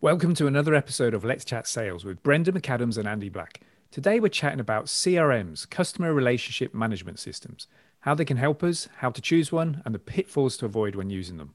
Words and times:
Welcome 0.00 0.36
to 0.36 0.46
another 0.46 0.76
episode 0.76 1.12
of 1.12 1.24
Let's 1.24 1.44
Chat 1.44 1.66
Sales 1.66 2.04
with 2.04 2.22
Brendan 2.22 2.54
McAdams 2.54 2.98
and 2.98 3.08
Andy 3.08 3.28
Black. 3.28 3.62
Today 3.90 4.20
we're 4.20 4.28
chatting 4.28 4.60
about 4.60 4.84
CRMs, 4.86 5.68
customer 5.68 6.14
relationship 6.14 6.72
management 6.72 7.18
systems, 7.18 7.66
how 7.98 8.14
they 8.14 8.24
can 8.24 8.36
help 8.36 8.62
us, 8.62 8.88
how 8.98 9.10
to 9.10 9.20
choose 9.20 9.50
one, 9.50 9.82
and 9.84 9.92
the 9.92 9.98
pitfalls 9.98 10.56
to 10.58 10.66
avoid 10.66 10.94
when 10.94 11.10
using 11.10 11.36
them. 11.36 11.52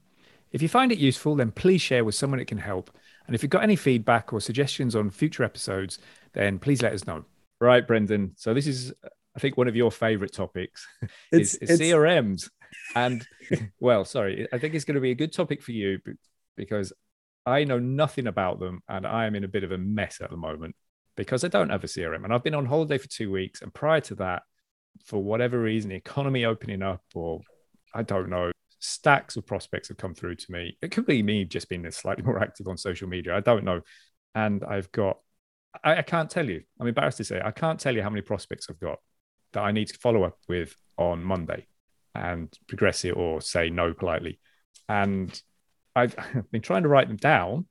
If 0.52 0.60
you 0.60 0.68
find 0.68 0.92
it 0.92 0.98
useful, 0.98 1.36
then 1.36 1.52
please 1.52 1.80
share 1.80 2.04
with 2.04 2.16
someone 2.16 2.38
it 2.38 2.44
can 2.44 2.58
help. 2.58 2.90
And 3.26 3.34
if 3.34 3.42
you've 3.42 3.48
got 3.48 3.62
any 3.62 3.76
feedback 3.76 4.30
or 4.30 4.42
suggestions 4.42 4.94
on 4.94 5.08
future 5.08 5.42
episodes, 5.42 5.98
then 6.34 6.58
please 6.58 6.82
let 6.82 6.92
us 6.92 7.06
know. 7.06 7.24
Right, 7.62 7.86
Brendan. 7.86 8.34
So 8.36 8.52
this 8.52 8.66
is, 8.66 8.92
I 9.34 9.40
think, 9.40 9.56
one 9.56 9.68
of 9.68 9.76
your 9.76 9.90
favorite 9.90 10.34
topics. 10.34 10.86
It's, 11.32 11.54
it's, 11.54 11.70
it's 11.70 11.82
CRMs. 11.82 12.50
And 12.94 13.26
well, 13.80 14.04
sorry, 14.04 14.46
I 14.52 14.58
think 14.58 14.74
it's 14.74 14.84
going 14.84 14.96
to 14.96 15.00
be 15.00 15.12
a 15.12 15.14
good 15.14 15.32
topic 15.32 15.62
for 15.62 15.72
you 15.72 15.98
because 16.58 16.92
I 17.46 17.64
know 17.64 17.78
nothing 17.78 18.26
about 18.26 18.58
them 18.58 18.82
and 18.88 19.06
I 19.06 19.26
am 19.26 19.34
in 19.34 19.44
a 19.44 19.48
bit 19.48 19.64
of 19.64 19.72
a 19.72 19.78
mess 19.78 20.20
at 20.20 20.30
the 20.30 20.36
moment 20.36 20.74
because 21.16 21.44
I 21.44 21.48
don't 21.48 21.70
have 21.70 21.84
a 21.84 21.86
CRM. 21.86 22.24
And 22.24 22.32
I've 22.32 22.42
been 22.42 22.54
on 22.54 22.66
holiday 22.66 22.98
for 22.98 23.08
two 23.08 23.30
weeks. 23.30 23.62
And 23.62 23.72
prior 23.72 24.00
to 24.02 24.14
that, 24.16 24.42
for 25.04 25.22
whatever 25.22 25.60
reason, 25.60 25.90
the 25.90 25.96
economy 25.96 26.44
opening 26.44 26.82
up, 26.82 27.02
or 27.14 27.40
I 27.94 28.02
don't 28.02 28.30
know, 28.30 28.50
stacks 28.78 29.36
of 29.36 29.46
prospects 29.46 29.88
have 29.88 29.96
come 29.96 30.14
through 30.14 30.36
to 30.36 30.52
me. 30.52 30.76
It 30.82 30.90
could 30.90 31.06
be 31.06 31.22
me 31.22 31.44
just 31.44 31.68
being 31.68 31.88
slightly 31.90 32.22
more 32.24 32.42
active 32.42 32.66
on 32.66 32.76
social 32.76 33.08
media. 33.08 33.36
I 33.36 33.40
don't 33.40 33.64
know. 33.64 33.80
And 34.34 34.64
I've 34.64 34.90
got, 34.92 35.18
I, 35.82 35.96
I 35.96 36.02
can't 36.02 36.30
tell 36.30 36.48
you, 36.48 36.62
I'm 36.80 36.86
embarrassed 36.86 37.18
to 37.18 37.24
say, 37.24 37.40
I 37.44 37.50
can't 37.50 37.78
tell 37.78 37.94
you 37.94 38.02
how 38.02 38.10
many 38.10 38.22
prospects 38.22 38.66
I've 38.68 38.80
got 38.80 38.98
that 39.52 39.62
I 39.62 39.72
need 39.72 39.88
to 39.88 39.98
follow 39.98 40.24
up 40.24 40.38
with 40.48 40.74
on 40.96 41.22
Monday 41.22 41.66
and 42.14 42.52
progress 42.68 43.04
it 43.04 43.16
or 43.16 43.40
say 43.40 43.70
no 43.70 43.92
politely. 43.92 44.38
And 44.88 45.40
I've 45.96 46.16
been 46.50 46.62
trying 46.62 46.82
to 46.82 46.88
write 46.88 47.08
them 47.08 47.16
down 47.16 47.66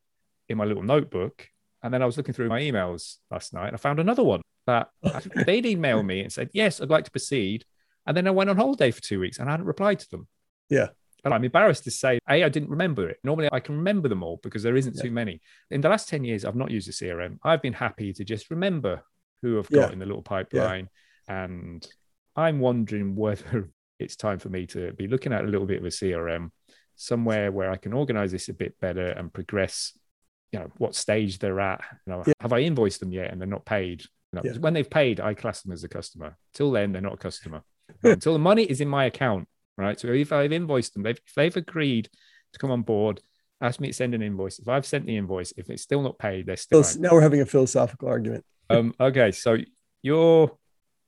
in 0.49 0.57
my 0.57 0.65
little 0.65 0.83
notebook. 0.83 1.47
And 1.81 1.93
then 1.93 2.01
I 2.01 2.05
was 2.05 2.15
looking 2.15 2.33
through 2.33 2.47
my 2.47 2.61
emails 2.61 3.17
last 3.29 3.53
night 3.53 3.67
and 3.67 3.75
I 3.75 3.77
found 3.77 3.99
another 3.99 4.23
one 4.23 4.41
that 4.67 4.89
they'd 5.45 5.65
emailed 5.65 6.05
me 6.05 6.21
and 6.21 6.31
said, 6.31 6.49
Yes, 6.53 6.79
I'd 6.79 6.89
like 6.89 7.05
to 7.05 7.11
proceed. 7.11 7.65
And 8.05 8.15
then 8.15 8.27
I 8.27 8.31
went 8.31 8.49
on 8.49 8.57
holiday 8.57 8.91
for 8.91 9.01
two 9.01 9.19
weeks 9.19 9.37
and 9.37 9.49
I 9.49 9.51
hadn't 9.51 9.65
replied 9.65 9.99
to 9.99 10.09
them. 10.09 10.27
Yeah. 10.69 10.87
And 11.25 11.33
I'm 11.33 11.43
embarrassed 11.43 11.85
to 11.85 11.91
say, 11.91 12.19
A, 12.29 12.43
I 12.43 12.49
didn't 12.49 12.69
remember 12.69 13.09
it. 13.09 13.17
Normally 13.23 13.49
I 13.51 13.59
can 13.59 13.77
remember 13.77 14.09
them 14.09 14.23
all 14.23 14.39
because 14.43 14.63
there 14.63 14.75
isn't 14.75 14.95
yeah. 14.95 15.03
too 15.03 15.11
many. 15.11 15.41
In 15.71 15.81
the 15.81 15.89
last 15.89 16.09
10 16.09 16.23
years, 16.23 16.43
I've 16.43 16.55
not 16.55 16.71
used 16.71 16.89
a 16.89 16.91
CRM. 16.91 17.37
I've 17.43 17.61
been 17.61 17.73
happy 17.73 18.11
to 18.13 18.23
just 18.23 18.49
remember 18.49 19.03
who 19.41 19.59
I've 19.59 19.69
got 19.69 19.89
yeah. 19.89 19.93
in 19.93 19.99
the 19.99 20.05
little 20.05 20.21
pipeline. 20.21 20.89
Yeah. 21.27 21.43
And 21.43 21.87
I'm 22.35 22.59
wondering 22.59 23.15
whether 23.15 23.69
it's 23.99 24.15
time 24.15 24.39
for 24.39 24.49
me 24.49 24.65
to 24.67 24.91
be 24.93 25.07
looking 25.07 25.33
at 25.33 25.45
a 25.45 25.47
little 25.47 25.67
bit 25.67 25.79
of 25.79 25.85
a 25.85 25.89
CRM 25.89 26.49
somewhere 26.95 27.51
where 27.51 27.71
I 27.71 27.77
can 27.77 27.93
organize 27.93 28.31
this 28.31 28.49
a 28.49 28.53
bit 28.53 28.79
better 28.79 29.07
and 29.07 29.33
progress, 29.33 29.97
you 30.51 30.59
know, 30.59 30.71
what 30.77 30.95
stage 30.95 31.39
they're 31.39 31.59
at. 31.59 31.81
You 32.05 32.13
know, 32.13 32.23
yeah. 32.25 32.33
have 32.39 32.53
I 32.53 32.59
invoiced 32.59 32.99
them 32.99 33.11
yet 33.11 33.31
and 33.31 33.39
they're 33.39 33.47
not 33.47 33.65
paid? 33.65 34.01
You 34.31 34.37
know, 34.37 34.41
yeah. 34.43 34.57
When 34.59 34.73
they've 34.73 34.89
paid, 34.89 35.19
I 35.19 35.33
class 35.33 35.61
them 35.61 35.71
as 35.71 35.83
a 35.83 35.89
customer. 35.89 36.37
Till 36.53 36.71
then, 36.71 36.91
they're 36.91 37.01
not 37.01 37.13
a 37.13 37.17
customer. 37.17 37.63
Until 38.03 38.33
the 38.33 38.39
money 38.39 38.63
is 38.63 38.81
in 38.81 38.87
my 38.87 39.05
account, 39.05 39.47
right? 39.77 39.99
So 39.99 40.07
if 40.09 40.31
I've 40.31 40.51
invoiced 40.51 40.93
them, 40.93 41.03
they've, 41.03 41.19
they've 41.35 41.55
agreed 41.55 42.09
to 42.53 42.59
come 42.59 42.71
on 42.71 42.81
board, 42.81 43.21
ask 43.61 43.79
me 43.79 43.87
to 43.87 43.93
send 43.93 44.13
an 44.13 44.21
invoice. 44.21 44.59
If 44.59 44.67
I've 44.67 44.85
sent 44.85 45.05
the 45.05 45.17
invoice, 45.17 45.53
if 45.57 45.69
it's 45.69 45.83
still 45.83 46.01
not 46.01 46.17
paid, 46.17 46.45
they're 46.45 46.55
still. 46.55 46.83
Now 46.99 47.11
we're 47.11 47.21
having 47.21 47.41
a 47.41 47.45
philosophical 47.45 48.07
argument. 48.07 48.45
um, 48.69 48.93
okay, 48.99 49.31
so 49.31 49.57
you're 50.01 50.51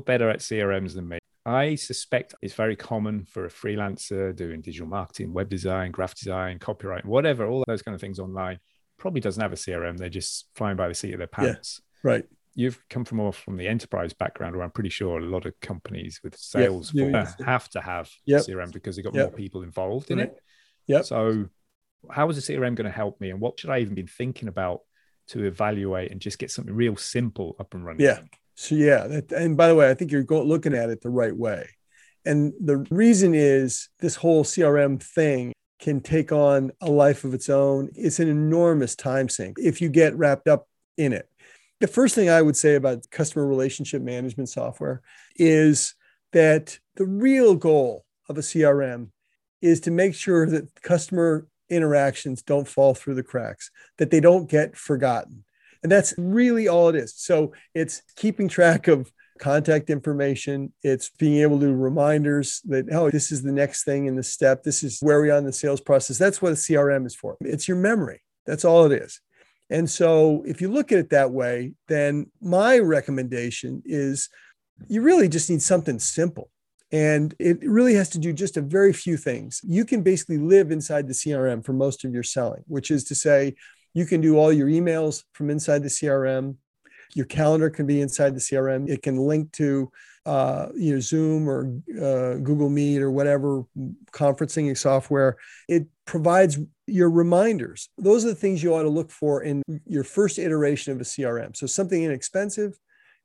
better 0.03 0.29
at 0.29 0.39
CRMs 0.39 0.95
than 0.95 1.07
me. 1.07 1.19
I 1.45 1.75
suspect 1.75 2.33
it's 2.41 2.55
very 2.55 2.75
common 2.75 3.25
for 3.25 3.45
a 3.45 3.49
freelancer 3.49 4.35
doing 4.35 4.61
digital 4.61 4.87
marketing, 4.87 5.31
web 5.31 5.47
design, 5.47 5.91
graphic 5.91 6.17
design, 6.17 6.57
copyright, 6.57 7.05
whatever, 7.05 7.45
all 7.45 7.63
those 7.67 7.83
kind 7.83 7.93
of 7.93 8.01
things 8.01 8.17
online. 8.17 8.59
Probably 8.97 9.21
doesn't 9.21 9.41
have 9.41 9.53
a 9.53 9.57
CRM. 9.57 9.97
They're 9.97 10.09
just 10.09 10.47
flying 10.55 10.75
by 10.75 10.87
the 10.87 10.95
seat 10.95 11.13
of 11.13 11.19
their 11.19 11.27
pants. 11.27 11.81
Yeah, 12.03 12.11
right. 12.11 12.25
You've 12.55 12.81
come 12.89 13.05
from 13.05 13.17
more 13.17 13.33
from 13.33 13.57
the 13.57 13.67
enterprise 13.67 14.13
background, 14.13 14.55
where 14.55 14.63
I'm 14.63 14.71
pretty 14.71 14.89
sure 14.89 15.19
a 15.19 15.25
lot 15.25 15.45
of 15.45 15.59
companies 15.59 16.21
with 16.23 16.35
sales 16.37 16.91
yeah, 16.93 17.29
have 17.45 17.69
to 17.71 17.81
have 17.81 18.09
yep. 18.25 18.43
CRM 18.43 18.71
because 18.71 18.95
they've 18.95 19.05
got 19.05 19.13
yep. 19.13 19.29
more 19.29 19.37
people 19.37 19.61
involved 19.61 20.09
in 20.09 20.19
it. 20.19 20.35
Yeah. 20.87 21.01
So, 21.01 21.49
how 22.09 22.29
is 22.29 22.37
a 22.37 22.41
CRM 22.41 22.75
going 22.75 22.85
to 22.85 22.89
help 22.89 23.19
me, 23.19 23.29
and 23.29 23.41
what 23.41 23.59
should 23.59 23.69
I 23.69 23.79
even 23.79 23.93
be 23.93 24.07
thinking 24.07 24.47
about 24.47 24.81
to 25.27 25.43
evaluate 25.43 26.11
and 26.11 26.21
just 26.21 26.39
get 26.39 26.49
something 26.49 26.73
real 26.73 26.95
simple 26.95 27.57
up 27.59 27.73
and 27.73 27.85
running? 27.85 28.05
Yeah. 28.05 28.19
So 28.55 28.75
yeah, 28.75 29.07
that, 29.07 29.31
and 29.31 29.55
by 29.55 29.67
the 29.67 29.75
way, 29.75 29.89
I 29.89 29.93
think 29.93 30.11
you're 30.11 30.23
go, 30.23 30.41
looking 30.41 30.73
at 30.73 30.89
it 30.89 31.01
the 31.01 31.09
right 31.09 31.35
way. 31.35 31.69
And 32.25 32.53
the 32.59 32.85
reason 32.89 33.35
is 33.35 33.89
this 33.99 34.15
whole 34.15 34.43
CRM 34.43 35.01
thing 35.01 35.53
can 35.79 36.01
take 36.01 36.31
on 36.31 36.71
a 36.81 36.89
life 36.89 37.23
of 37.23 37.33
its 37.33 37.49
own. 37.49 37.89
It's 37.95 38.19
an 38.19 38.27
enormous 38.27 38.95
time 38.95 39.29
sink 39.29 39.57
if 39.59 39.81
you 39.81 39.89
get 39.89 40.17
wrapped 40.17 40.47
up 40.47 40.67
in 40.97 41.13
it. 41.13 41.29
The 41.79 41.87
first 41.87 42.15
thing 42.15 42.29
I 42.29 42.41
would 42.41 42.57
say 42.57 42.75
about 42.75 43.09
customer 43.11 43.45
relationship 43.45 44.01
management 44.01 44.49
software 44.49 45.01
is 45.35 45.93
that 46.31 46.79
the 46.95 47.05
real 47.05 47.55
goal 47.55 48.05
of 48.29 48.37
a 48.37 48.41
CRM 48.41 49.09
is 49.61 49.81
to 49.81 49.91
make 49.91 50.15
sure 50.15 50.47
that 50.47 50.81
customer 50.81 51.47
interactions 51.69 52.41
don't 52.41 52.67
fall 52.67 52.93
through 52.93 53.15
the 53.15 53.23
cracks, 53.23 53.71
that 53.97 54.11
they 54.11 54.19
don't 54.19 54.49
get 54.49 54.75
forgotten. 54.75 55.44
And 55.85 55.91
that's 55.91 56.15
really 56.17 56.67
all 56.67 56.89
it 56.89 56.95
is. 56.95 57.13
So 57.15 57.53
it's 57.75 58.01
keeping 58.15 58.47
track 58.47 58.87
of 58.87 59.11
contact 59.37 59.91
information. 59.91 60.73
It's 60.81 61.11
being 61.11 61.43
able 61.43 61.59
to 61.59 61.67
do 61.67 61.73
reminders 61.75 62.59
that, 62.65 62.87
oh, 62.91 63.11
this 63.11 63.31
is 63.31 63.43
the 63.43 63.51
next 63.51 63.83
thing 63.83 64.07
in 64.07 64.15
the 64.15 64.23
step. 64.23 64.63
This 64.63 64.81
is 64.81 64.97
where 65.01 65.21
we 65.21 65.29
are 65.29 65.37
in 65.37 65.45
the 65.45 65.53
sales 65.53 65.81
process. 65.81 66.17
That's 66.17 66.41
what 66.41 66.53
a 66.53 66.55
CRM 66.55 67.05
is 67.05 67.13
for. 67.13 67.37
It's 67.39 67.67
your 67.67 67.77
memory. 67.77 68.23
That's 68.47 68.65
all 68.65 68.91
it 68.91 68.99
is. 68.99 69.21
And 69.69 69.87
so 69.87 70.41
if 70.47 70.59
you 70.59 70.71
look 70.71 70.91
at 70.91 70.97
it 70.97 71.11
that 71.11 71.29
way, 71.29 71.73
then 71.87 72.31
my 72.41 72.79
recommendation 72.79 73.83
is 73.85 74.29
you 74.87 75.03
really 75.03 75.29
just 75.29 75.51
need 75.51 75.61
something 75.61 75.99
simple. 75.99 76.49
And 76.91 77.35
it 77.37 77.59
really 77.61 77.93
has 77.93 78.09
to 78.09 78.17
do 78.17 78.33
just 78.33 78.57
a 78.57 78.61
very 78.61 78.91
few 78.91 79.17
things. 79.17 79.61
You 79.63 79.85
can 79.85 80.01
basically 80.01 80.39
live 80.39 80.71
inside 80.71 81.07
the 81.07 81.13
CRM 81.13 81.63
for 81.63 81.73
most 81.73 82.03
of 82.05 82.11
your 82.11 82.23
selling, 82.23 82.63
which 82.65 82.89
is 82.89 83.03
to 83.03 83.13
say, 83.13 83.53
you 83.95 84.05
can 84.05 84.21
do 84.21 84.37
all 84.37 84.53
your 84.53 84.67
emails 84.67 85.23
from 85.33 85.49
inside 85.49 85.81
the 85.81 85.89
CRM. 85.89 86.57
Your 87.15 87.25
calendar 87.25 87.69
can 87.69 87.87
be 87.87 88.01
inside 88.01 88.35
the 88.35 88.41
CRM. 88.41 88.89
It 88.89 89.01
can 89.01 89.17
link 89.17 89.51
to 89.53 89.91
uh, 90.25 90.67
you 90.75 90.93
know 90.93 90.99
Zoom 90.99 91.49
or 91.49 91.71
uh, 91.95 92.37
Google 92.39 92.69
Meet 92.69 93.01
or 93.01 93.09
whatever 93.09 93.63
conferencing 94.11 94.77
software. 94.77 95.37
It 95.69 95.87
provides 96.05 96.59
your 96.87 97.09
reminders. 97.09 97.89
Those 97.97 98.25
are 98.25 98.29
the 98.29 98.35
things 98.35 98.61
you 98.61 98.75
ought 98.75 98.83
to 98.83 98.89
look 98.89 99.11
for 99.11 99.43
in 99.43 99.63
your 99.87 100.03
first 100.03 100.39
iteration 100.39 100.91
of 100.91 100.99
a 100.99 101.05
CRM. 101.05 101.55
So 101.55 101.65
something 101.65 102.03
inexpensive. 102.03 102.77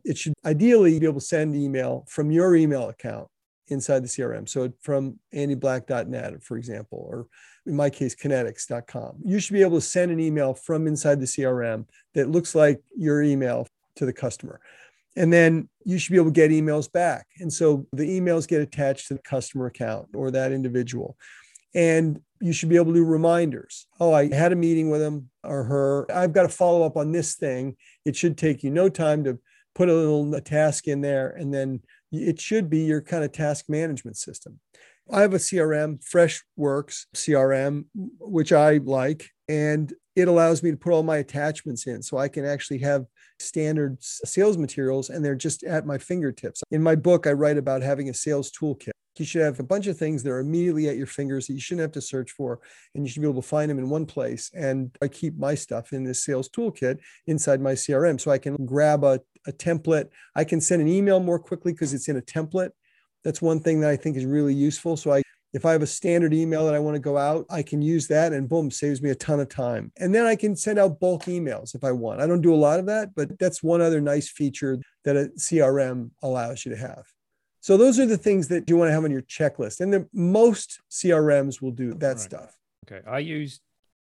It 0.05 0.17
should 0.17 0.35
ideally 0.47 0.99
be 0.99 1.07
able 1.07 1.21
to 1.21 1.27
send 1.27 1.55
email 1.57 2.07
from 2.09 2.31
your 2.31 2.55
email 2.55 2.89
account 2.89 3.29
inside 3.71 4.03
the 4.03 4.09
CRM. 4.09 4.49
So 4.49 4.73
from 4.81 5.19
andyblack.net, 5.35 6.43
for 6.43 6.57
example, 6.57 7.07
or 7.11 7.27
in 7.67 7.77
my 7.77 7.91
case, 7.91 8.15
kinetics.com. 8.15 9.17
You 9.25 9.39
should 9.39 9.53
be 9.53 9.63
able 9.63 9.79
to 9.79 9.87
send 9.87 10.11
an 10.11 10.21
email 10.21 10.55
from 10.55 10.87
inside 10.87 11.21
the 11.21 11.27
CRM 11.27 11.87
that 12.15 12.31
looks 12.31 12.55
like 12.55 12.81
your 12.97 13.23
email 13.23 13.67
to 13.97 14.07
the 14.07 14.13
customer. 14.13 14.61
And 15.17 15.33
then 15.33 15.69
you 15.85 15.99
should 15.99 16.13
be 16.13 16.17
able 16.17 16.27
to 16.27 16.33
get 16.33 16.51
emails 16.51 16.91
back. 16.91 17.27
And 17.39 17.53
so 17.53 17.87
the 17.93 18.09
emails 18.09 18.49
get 18.49 18.63
attached 18.63 19.09
to 19.09 19.15
the 19.15 19.23
customer 19.23 19.67
account 19.67 20.09
or 20.15 20.31
that 20.31 20.53
individual. 20.53 21.17
And 21.75 22.21
you 22.41 22.53
should 22.53 22.69
be 22.69 22.77
able 22.77 22.93
to 22.93 23.01
do 23.01 23.05
reminders. 23.05 23.87
Oh, 23.99 24.13
I 24.13 24.33
had 24.33 24.53
a 24.53 24.57
meeting 24.57 24.89
with 24.89 25.03
him 25.03 25.31
or 25.45 25.65
her. 25.65 26.11
I've 26.11 26.33
got 26.33 26.43
to 26.43 26.49
follow 26.49 26.85
up 26.85 26.97
on 26.97 27.13
this 27.13 27.35
thing. 27.35 27.77
It 28.05 28.17
should 28.17 28.39
take 28.39 28.63
you 28.63 28.71
no 28.71 28.89
time 28.89 29.25
to 29.25 29.39
put 29.75 29.89
a 29.89 29.95
little 29.95 30.41
task 30.41 30.89
in 30.89 31.01
there 31.01 31.31
and 31.31 31.53
then 31.53 31.83
it 32.13 32.41
should 32.41 32.69
be 32.69 32.81
your 32.81 33.01
kind 33.01 33.25
of 33.25 33.33
task 33.33 33.67
management 33.69 34.17
system. 34.17 34.61
I 35.13 35.23
have 35.23 35.35
a 35.35 35.39
CRM, 35.39 35.99
Freshworks 36.05 37.07
CRM, 37.15 37.85
which 37.95 38.53
I 38.53 38.79
like, 38.79 39.29
and 39.49 39.93
it 40.15 40.29
allows 40.29 40.63
me 40.63 40.71
to 40.71 40.77
put 40.77 40.93
all 40.93 41.03
my 41.03 41.17
attachments 41.19 41.87
in 41.87 42.03
so 42.03 42.19
I 42.19 42.29
can 42.29 42.45
actually 42.45 42.79
have 42.79 43.07
standard 43.39 43.97
sales 44.03 44.59
materials 44.59 45.11
and 45.11 45.25
they're 45.25 45.35
just 45.35 45.65
at 45.65 45.87
my 45.87 45.99
fingertips. 45.99 46.63
In 46.71 46.83
my 46.83 46.95
book, 46.95 47.27
I 47.27 47.33
write 47.33 47.57
about 47.57 47.83
having 47.83 48.09
a 48.09 48.15
sales 48.15 48.53
toolkit. 48.53 48.91
You 49.19 49.27
should 49.27 49.43
have 49.43 49.61
a 49.61 49.65
bunch 49.65 49.87
of 49.87 49.99
things 49.99 50.23
that 50.23 50.31
are 50.31 50.39
immediately 50.39 50.89
at 50.89 50.97
your 50.97 51.07
fingers 51.07 51.47
that 51.47 51.53
you 51.53 51.61
shouldn't 51.61 51.83
have 51.83 51.93
to 51.93 52.01
search 52.01 52.31
for, 52.31 52.61
and 52.95 53.05
you 53.05 53.11
should 53.11 53.21
be 53.21 53.29
able 53.29 53.43
to 53.43 53.47
find 53.47 53.71
them 53.71 53.79
in 53.79 53.91
one 53.91 54.07
place. 54.07 54.51
And 54.55 54.97
I 55.03 55.09
keep 55.09 55.37
my 55.37 55.55
stuff 55.55 55.93
in 55.93 56.05
this 56.05 56.25
sales 56.25 56.49
toolkit 56.49 56.99
inside 57.27 57.61
my 57.61 57.73
CRM 57.73 58.19
so 58.19 58.31
I 58.31 58.39
can 58.39 58.65
grab 58.65 59.05
a, 59.05 59.21
a 59.47 59.53
template. 59.53 60.09
I 60.35 60.45
can 60.45 60.61
send 60.61 60.83
an 60.83 60.89
email 60.89 61.21
more 61.21 61.39
quickly 61.39 61.73
because 61.73 61.95
it's 61.95 62.09
in 62.09 62.17
a 62.17 62.23
template 62.23 62.71
that's 63.25 63.43
one 63.43 63.61
thing 63.61 63.81
that 63.81 63.91
I 63.91 63.97
think 63.97 64.17
is 64.17 64.25
really 64.25 64.55
useful. 64.55 64.97
So 64.97 65.13
I 65.13 65.23
if 65.53 65.67
I 65.67 65.73
have 65.73 65.83
a 65.83 65.87
standard 65.87 66.33
email 66.33 66.65
that 66.67 66.75
I 66.75 66.79
want 66.79 66.95
to 66.95 67.01
go 67.01 67.19
out, 67.19 67.45
I 67.51 67.63
can 67.63 67.83
use 67.83 68.07
that 68.07 68.33
and 68.33 68.49
boom, 68.49 68.71
saves 68.71 69.03
me 69.03 69.11
a 69.11 69.17
ton 69.17 69.41
of 69.41 69.49
time. 69.49 69.91
And 69.99 70.15
then 70.15 70.25
I 70.25 70.37
can 70.37 70.55
send 70.55 70.79
out 70.79 71.01
bulk 71.01 71.25
emails 71.25 71.75
if 71.75 71.83
I 71.83 71.91
want. 71.91 72.21
I 72.21 72.29
don't 72.29 72.41
do 72.41 72.55
a 72.55 72.57
lot 72.57 72.79
of 72.79 72.87
that, 72.87 73.17
but 73.17 73.37
that's 73.41 73.61
one 73.61 73.81
other 73.81 74.01
nice 74.01 74.29
feature 74.31 74.79
that 75.05 75.17
a 75.17 75.31
CRM 75.37 76.11
allows 76.23 76.65
you 76.65 76.71
to 76.71 76.79
have. 76.79 77.03
So 77.59 77.77
those 77.77 77.99
are 77.99 78.07
the 78.07 78.17
things 78.17 78.47
that 78.47 78.71
you 78.71 78.77
want 78.77 78.91
to 78.91 78.93
have 78.93 79.03
on 79.03 79.11
your 79.11 79.23
checklist. 79.23 79.81
And 79.81 79.93
the 79.93 80.09
most 80.13 80.81
CRMs 80.89 81.61
will 81.61 81.73
do 81.73 81.95
that 81.95 82.07
right. 82.07 82.21
stuff. 82.21 82.57
Okay. 82.87 83.05
I 83.05 83.19
use 83.19 83.61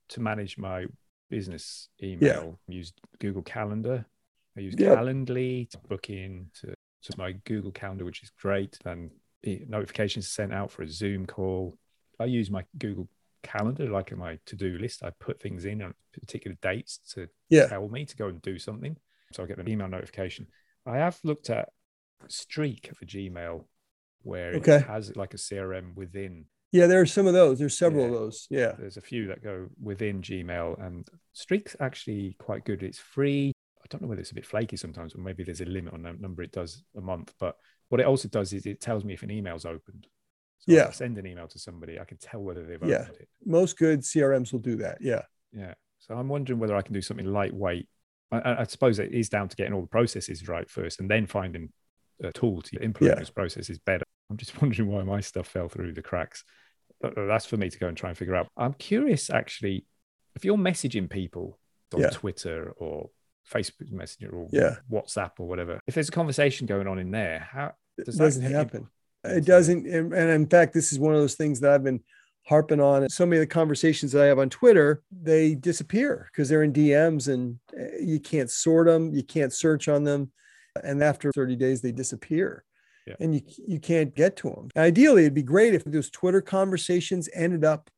to 0.09 0.19
manage 0.19 0.59
my 0.59 0.85
business 1.31 1.89
email. 2.03 2.59
Yeah. 2.67 2.75
Use 2.75 2.93
Google 3.19 3.41
Calendar. 3.41 4.05
I 4.57 4.61
use 4.61 4.75
yep. 4.77 4.97
Calendly 4.97 5.69
to 5.69 5.77
book 5.77 6.09
in 6.09 6.47
to, 6.61 6.67
to 7.03 7.17
my 7.17 7.33
Google 7.45 7.71
Calendar, 7.71 8.05
which 8.05 8.23
is 8.23 8.31
great. 8.41 8.77
And 8.85 9.11
notifications 9.43 10.27
sent 10.27 10.53
out 10.53 10.71
for 10.71 10.83
a 10.83 10.87
Zoom 10.87 11.25
call. 11.25 11.77
I 12.19 12.25
use 12.25 12.51
my 12.51 12.63
Google 12.77 13.07
Calendar, 13.43 13.89
like 13.89 14.11
in 14.11 14.19
my 14.19 14.37
to-do 14.45 14.77
list. 14.77 15.03
I 15.03 15.11
put 15.19 15.41
things 15.41 15.65
in 15.65 15.81
on 15.81 15.93
particular 16.13 16.57
dates 16.61 16.99
to 17.13 17.27
yeah. 17.49 17.67
tell 17.67 17.87
me 17.87 18.05
to 18.05 18.15
go 18.15 18.27
and 18.27 18.41
do 18.41 18.59
something. 18.59 18.97
So 19.33 19.43
I 19.43 19.47
get 19.47 19.59
an 19.59 19.69
email 19.69 19.87
notification. 19.87 20.47
I 20.85 20.97
have 20.97 21.17
looked 21.23 21.49
at 21.49 21.69
Streak 22.27 22.91
for 22.95 23.05
Gmail, 23.05 23.65
where 24.23 24.55
okay. 24.55 24.75
it 24.77 24.87
has 24.87 25.15
like 25.15 25.33
a 25.33 25.37
CRM 25.37 25.95
within. 25.95 26.45
Yeah, 26.71 26.87
there 26.87 27.01
are 27.01 27.05
some 27.05 27.27
of 27.27 27.33
those. 27.33 27.59
There's 27.59 27.77
several 27.77 28.03
yeah. 28.03 28.07
of 28.07 28.13
those. 28.13 28.47
Yeah. 28.49 28.71
There's 28.77 28.97
a 28.97 29.01
few 29.01 29.27
that 29.27 29.43
go 29.43 29.67
within 29.81 30.21
Gmail, 30.21 30.85
and 30.85 31.07
Streak's 31.33 31.75
actually 31.79 32.35
quite 32.39 32.65
good. 32.65 32.83
It's 32.83 32.99
free. 32.99 33.53
I 33.91 33.95
don't 33.95 34.03
know 34.03 34.07
whether 34.07 34.21
it's 34.21 34.31
a 34.31 34.35
bit 34.35 34.45
flaky 34.45 34.77
sometimes, 34.77 35.15
or 35.15 35.17
maybe 35.17 35.43
there's 35.43 35.59
a 35.59 35.65
limit 35.65 35.93
on 35.93 36.03
the 36.03 36.13
number 36.13 36.43
it 36.43 36.53
does 36.53 36.83
a 36.95 37.01
month. 37.01 37.33
But 37.39 37.57
what 37.89 37.99
it 37.99 38.07
also 38.07 38.29
does 38.29 38.53
is 38.53 38.65
it 38.65 38.79
tells 38.79 39.03
me 39.03 39.13
if 39.13 39.23
an 39.23 39.31
email's 39.31 39.65
opened. 39.65 40.07
So 40.59 40.71
yeah. 40.71 40.91
send 40.91 41.17
an 41.17 41.25
email 41.25 41.47
to 41.49 41.59
somebody, 41.59 41.99
I 41.99 42.05
can 42.05 42.17
tell 42.17 42.39
whether 42.39 42.63
they've 42.63 42.79
yeah. 42.83 43.01
opened 43.01 43.17
it. 43.19 43.29
Most 43.45 43.77
good 43.77 44.01
CRMs 44.01 44.53
will 44.53 44.59
do 44.59 44.77
that. 44.77 44.99
Yeah. 45.01 45.23
Yeah. 45.51 45.73
So 45.99 46.15
I'm 46.15 46.29
wondering 46.29 46.59
whether 46.59 46.75
I 46.75 46.81
can 46.83 46.93
do 46.93 47.01
something 47.01 47.25
lightweight. 47.25 47.87
I, 48.31 48.61
I 48.61 48.63
suppose 48.63 48.97
it 48.99 49.11
is 49.11 49.27
down 49.27 49.49
to 49.49 49.55
getting 49.57 49.73
all 49.73 49.81
the 49.81 49.87
processes 49.87 50.47
right 50.47 50.69
first 50.69 51.01
and 51.01 51.09
then 51.09 51.25
finding 51.25 51.69
a 52.23 52.31
tool 52.31 52.61
to 52.61 52.81
implement 52.81 53.15
yeah. 53.15 53.19
those 53.19 53.29
processes 53.29 53.77
better. 53.79 54.05
I'm 54.29 54.37
just 54.37 54.61
wondering 54.61 54.89
why 54.89 55.03
my 55.03 55.19
stuff 55.19 55.47
fell 55.47 55.67
through 55.67 55.93
the 55.93 56.01
cracks. 56.01 56.45
Uh, 57.03 57.07
uh, 57.07 57.25
that's 57.25 57.45
for 57.45 57.57
me 57.57 57.69
to 57.69 57.79
go 57.79 57.87
and 57.87 57.97
try 57.97 58.09
and 58.09 58.17
figure 58.17 58.35
out. 58.35 58.47
I'm 58.55 58.73
curious, 58.73 59.29
actually, 59.29 59.85
if 60.35 60.45
you're 60.45 60.57
messaging 60.57 61.09
people 61.09 61.59
on 61.93 62.01
yeah. 62.01 62.09
Twitter 62.09 62.71
or 62.77 63.09
Facebook 63.49 63.91
Messenger 63.91 64.29
or 64.31 64.47
yeah. 64.51 64.75
WhatsApp 64.91 65.31
or 65.39 65.47
whatever, 65.47 65.79
if 65.87 65.95
there's 65.95 66.09
a 66.09 66.13
conversation 66.13 66.67
going 66.67 66.87
on 66.87 66.99
in 66.99 67.11
there, 67.11 67.47
how 67.51 67.73
does 67.97 68.15
it 68.15 68.19
doesn't 68.19 68.51
happen? 68.51 68.87
It 69.23 69.45
doesn't. 69.45 69.85
And 69.85 70.13
in 70.13 70.47
fact, 70.47 70.73
this 70.73 70.91
is 70.91 70.99
one 70.99 71.13
of 71.13 71.21
those 71.21 71.35
things 71.35 71.59
that 71.59 71.71
I've 71.71 71.83
been 71.83 72.01
harping 72.47 72.79
on. 72.79 73.07
So 73.09 73.25
many 73.25 73.37
of 73.37 73.47
the 73.47 73.53
conversations 73.53 74.11
that 74.11 74.23
I 74.23 74.27
have 74.27 74.39
on 74.39 74.49
Twitter, 74.49 75.03
they 75.11 75.55
disappear 75.55 76.27
because 76.31 76.49
they're 76.49 76.63
in 76.63 76.73
DMs 76.73 77.31
and 77.31 77.59
eh, 77.77 77.97
you 78.01 78.19
can't 78.19 78.49
sort 78.49 78.87
them, 78.87 79.13
you 79.13 79.23
can't 79.23 79.53
search 79.53 79.87
on 79.87 80.03
them. 80.03 80.31
And 80.83 81.03
after 81.03 81.31
30 81.33 81.55
days, 81.55 81.81
they 81.81 81.91
disappear. 81.91 82.63
Yeah. 83.05 83.15
And 83.19 83.35
you, 83.35 83.41
you 83.67 83.79
can't 83.79 84.15
get 84.15 84.37
to 84.37 84.49
them. 84.49 84.69
Ideally, 84.77 85.23
it'd 85.23 85.33
be 85.33 85.43
great 85.43 85.73
if 85.73 85.83
those 85.83 86.09
Twitter 86.09 86.41
conversations 86.41 87.29
ended 87.33 87.65
up 87.65 87.89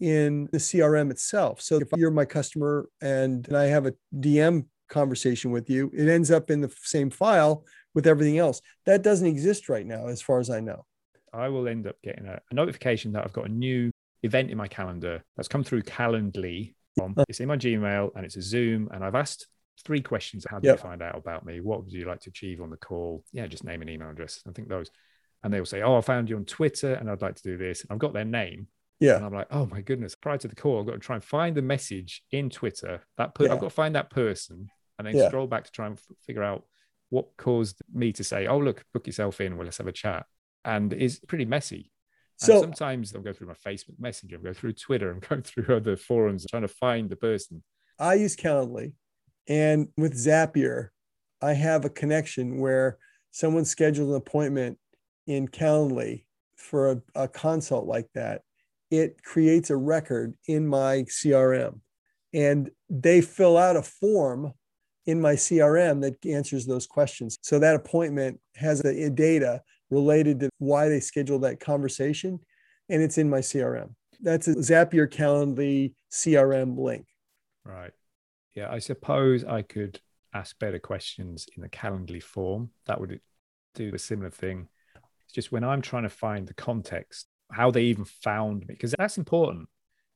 in 0.00 0.48
the 0.50 0.58
CRM 0.58 1.10
itself. 1.10 1.60
So 1.60 1.76
if 1.76 1.88
you're 1.96 2.10
my 2.10 2.24
customer 2.24 2.88
and, 3.00 3.46
and 3.46 3.56
I 3.56 3.66
have 3.66 3.86
a 3.86 3.94
DM 4.14 4.66
conversation 4.92 5.50
with 5.50 5.68
you, 5.68 5.90
it 5.94 6.08
ends 6.08 6.30
up 6.30 6.50
in 6.50 6.60
the 6.60 6.72
same 6.82 7.10
file 7.10 7.64
with 7.94 8.06
everything 8.06 8.38
else. 8.38 8.60
That 8.86 9.02
doesn't 9.02 9.26
exist 9.26 9.68
right 9.68 9.86
now, 9.86 10.06
as 10.06 10.22
far 10.22 10.38
as 10.38 10.50
I 10.50 10.60
know. 10.60 10.84
I 11.32 11.48
will 11.48 11.66
end 11.66 11.86
up 11.86 11.96
getting 12.02 12.26
a, 12.26 12.40
a 12.50 12.54
notification 12.54 13.12
that 13.12 13.24
I've 13.24 13.32
got 13.32 13.46
a 13.46 13.52
new 13.52 13.90
event 14.22 14.50
in 14.50 14.56
my 14.56 14.68
calendar 14.68 15.24
that's 15.36 15.48
come 15.48 15.64
through 15.64 15.82
Calendly. 15.82 16.74
Um, 17.00 17.14
it's 17.28 17.40
in 17.40 17.48
my 17.48 17.56
Gmail 17.56 18.10
and 18.14 18.24
it's 18.24 18.36
a 18.36 18.42
Zoom. 18.42 18.88
And 18.92 19.02
I've 19.02 19.14
asked 19.14 19.48
three 19.84 20.02
questions. 20.02 20.46
How 20.48 20.58
do 20.58 20.68
yep. 20.68 20.78
you 20.78 20.82
find 20.82 21.02
out 21.02 21.16
about 21.16 21.44
me? 21.44 21.60
What 21.60 21.84
would 21.84 21.92
you 21.92 22.04
like 22.04 22.20
to 22.20 22.30
achieve 22.30 22.60
on 22.60 22.70
the 22.70 22.76
call? 22.76 23.24
Yeah, 23.32 23.46
just 23.46 23.64
name 23.64 23.82
an 23.82 23.88
email 23.88 24.10
address. 24.10 24.42
I 24.46 24.52
think 24.52 24.68
those. 24.68 24.90
And 25.42 25.52
they 25.52 25.58
will 25.58 25.66
say, 25.66 25.82
Oh, 25.82 25.96
I 25.96 26.02
found 26.02 26.28
you 26.28 26.36
on 26.36 26.44
Twitter 26.44 26.94
and 26.94 27.10
I'd 27.10 27.22
like 27.22 27.36
to 27.36 27.42
do 27.42 27.56
this. 27.56 27.82
And 27.82 27.90
I've 27.90 27.98
got 27.98 28.12
their 28.12 28.24
name. 28.24 28.68
Yeah. 29.00 29.16
And 29.16 29.24
I'm 29.24 29.32
like, 29.32 29.48
oh 29.50 29.66
my 29.66 29.80
goodness. 29.80 30.14
Prior 30.14 30.38
to 30.38 30.46
the 30.46 30.54
call, 30.54 30.78
I've 30.78 30.86
got 30.86 30.92
to 30.92 30.98
try 30.98 31.16
and 31.16 31.24
find 31.24 31.56
the 31.56 31.62
message 31.62 32.22
in 32.30 32.50
Twitter. 32.50 33.02
That 33.16 33.34
per- 33.34 33.46
yeah. 33.46 33.54
I've 33.54 33.58
got 33.58 33.70
to 33.70 33.74
find 33.74 33.96
that 33.96 34.10
person 34.10 34.68
and 34.98 35.06
then 35.06 35.16
yeah. 35.16 35.28
scroll 35.28 35.46
back 35.46 35.64
to 35.64 35.70
try 35.70 35.86
and 35.86 35.96
f- 35.96 36.16
figure 36.26 36.42
out 36.42 36.64
what 37.10 37.36
caused 37.36 37.82
me 37.92 38.12
to 38.12 38.24
say, 38.24 38.46
oh, 38.46 38.58
look, 38.58 38.84
book 38.92 39.06
yourself 39.06 39.40
in. 39.40 39.56
Well, 39.56 39.64
let's 39.64 39.78
have 39.78 39.86
a 39.86 39.92
chat. 39.92 40.24
And 40.64 40.92
it's 40.92 41.18
pretty 41.18 41.44
messy. 41.44 41.90
And 42.40 42.46
so 42.46 42.60
sometimes 42.60 43.14
I'll 43.14 43.22
go 43.22 43.32
through 43.32 43.48
my 43.48 43.54
Facebook 43.54 43.98
Messenger, 43.98 44.36
I'll 44.36 44.42
go 44.42 44.52
through 44.52 44.72
Twitter, 44.74 45.10
and 45.10 45.20
go 45.28 45.40
through 45.40 45.76
other 45.76 45.96
forums 45.96 46.46
trying 46.46 46.62
to 46.62 46.68
find 46.68 47.10
the 47.10 47.16
person. 47.16 47.62
I 47.98 48.14
use 48.14 48.36
Calendly. 48.36 48.92
And 49.48 49.88
with 49.96 50.14
Zapier, 50.14 50.88
I 51.42 51.52
have 51.54 51.84
a 51.84 51.90
connection 51.90 52.58
where 52.58 52.98
someone 53.32 53.64
scheduled 53.64 54.10
an 54.10 54.16
appointment 54.16 54.78
in 55.26 55.48
Calendly 55.48 56.24
for 56.56 56.92
a, 56.92 57.02
a 57.14 57.28
consult 57.28 57.86
like 57.86 58.08
that. 58.14 58.42
It 58.90 59.22
creates 59.22 59.70
a 59.70 59.76
record 59.76 60.34
in 60.46 60.66
my 60.66 61.04
CRM 61.08 61.80
and 62.32 62.70
they 62.88 63.20
fill 63.20 63.56
out 63.56 63.76
a 63.76 63.82
form 63.82 64.52
in 65.06 65.20
my 65.20 65.34
CRM 65.34 66.00
that 66.02 66.24
answers 66.26 66.66
those 66.66 66.86
questions. 66.86 67.36
So 67.42 67.58
that 67.58 67.74
appointment 67.74 68.40
has 68.56 68.84
a, 68.84 69.04
a 69.04 69.10
data 69.10 69.62
related 69.90 70.40
to 70.40 70.50
why 70.58 70.88
they 70.88 71.00
scheduled 71.00 71.42
that 71.42 71.60
conversation, 71.60 72.40
and 72.88 73.02
it's 73.02 73.18
in 73.18 73.28
my 73.28 73.40
CRM. 73.40 73.94
That's 74.20 74.48
a 74.48 74.54
Zapier 74.54 75.08
Calendly 75.08 75.94
CRM 76.10 76.78
link. 76.78 77.06
Right. 77.64 77.92
Yeah, 78.54 78.70
I 78.70 78.78
suppose 78.78 79.44
I 79.44 79.62
could 79.62 80.00
ask 80.34 80.58
better 80.58 80.78
questions 80.78 81.46
in 81.56 81.62
the 81.62 81.68
Calendly 81.68 82.22
form. 82.22 82.70
That 82.86 83.00
would 83.00 83.20
do 83.74 83.92
a 83.94 83.98
similar 83.98 84.30
thing. 84.30 84.68
It's 85.24 85.34
just 85.34 85.52
when 85.52 85.64
I'm 85.64 85.82
trying 85.82 86.04
to 86.04 86.10
find 86.10 86.46
the 86.46 86.54
context, 86.54 87.26
how 87.50 87.70
they 87.70 87.84
even 87.84 88.04
found 88.04 88.60
me, 88.60 88.74
because 88.74 88.94
that's 88.98 89.18
important. 89.18 89.68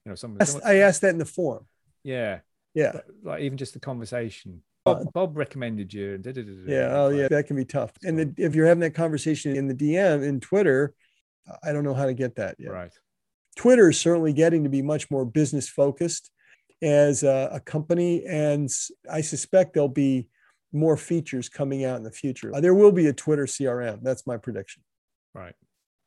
You 0.05 0.11
know, 0.11 0.15
someone, 0.15 0.45
someone, 0.47 0.71
I 0.71 0.77
asked 0.77 1.01
that 1.01 1.11
in 1.11 1.19
the 1.19 1.25
form. 1.25 1.67
Yeah. 2.05 2.41
Yeah. 2.75 3.01
Like 3.25 3.43
even 3.43 3.59
just 3.59 3.75
the 3.75 3.81
conversation 3.81 4.63
Bob, 4.87 5.01
uh, 5.01 5.11
Bob 5.13 5.37
recommended 5.37 5.93
you. 5.93 6.17
Da, 6.19 6.33
da, 6.33 6.43
da, 6.43 6.53
yeah, 6.67 6.89
oh 6.93 7.09
yeah, 7.09 7.29
that 7.29 7.47
can 7.47 7.57
be 7.57 7.65
tough. 7.65 7.93
And 8.05 8.19
the, 8.19 8.35
if 8.37 8.55
you're 8.55 8.67
having 8.67 8.81
that 8.81 8.95
conversation 8.95 9.57
in 9.57 9.67
the 9.67 9.75
DM 9.75 10.25
in 10.25 10.41
Twitter, 10.41 10.95
I 11.63 11.73
don't 11.73 11.85
know 11.85 11.95
how 11.95 12.07
to 12.07 12.15
get 12.15 12.37
that 12.37 12.57
yet. 12.59 12.71
Right. 12.71 12.93
Twitter 13.57 13.91
is 13.91 13.99
certainly 13.99 14.33
getting 14.33 14.63
to 14.65 14.71
be 14.71 14.83
much 14.83 15.11
more 15.11 15.25
business 15.25 15.69
focused 15.69 16.31
as 16.83 17.25
a, 17.25 17.51
a 17.53 17.61
company, 17.61 18.25
and 18.27 18.71
I 19.11 19.23
suspect 19.23 19.75
there'll 19.75 19.89
be 19.89 20.29
more 20.73 20.97
features 20.97 21.49
coming 21.49 21.85
out 21.85 21.97
in 21.97 22.05
the 22.05 22.13
future. 22.13 22.55
Uh, 22.55 22.61
there 22.61 22.75
will 22.75 22.93
be 22.93 23.07
a 23.09 23.13
Twitter 23.13 23.47
CRM. 23.47 24.01
That's 24.03 24.27
my 24.27 24.37
prediction. 24.37 24.83
Right. 25.35 25.55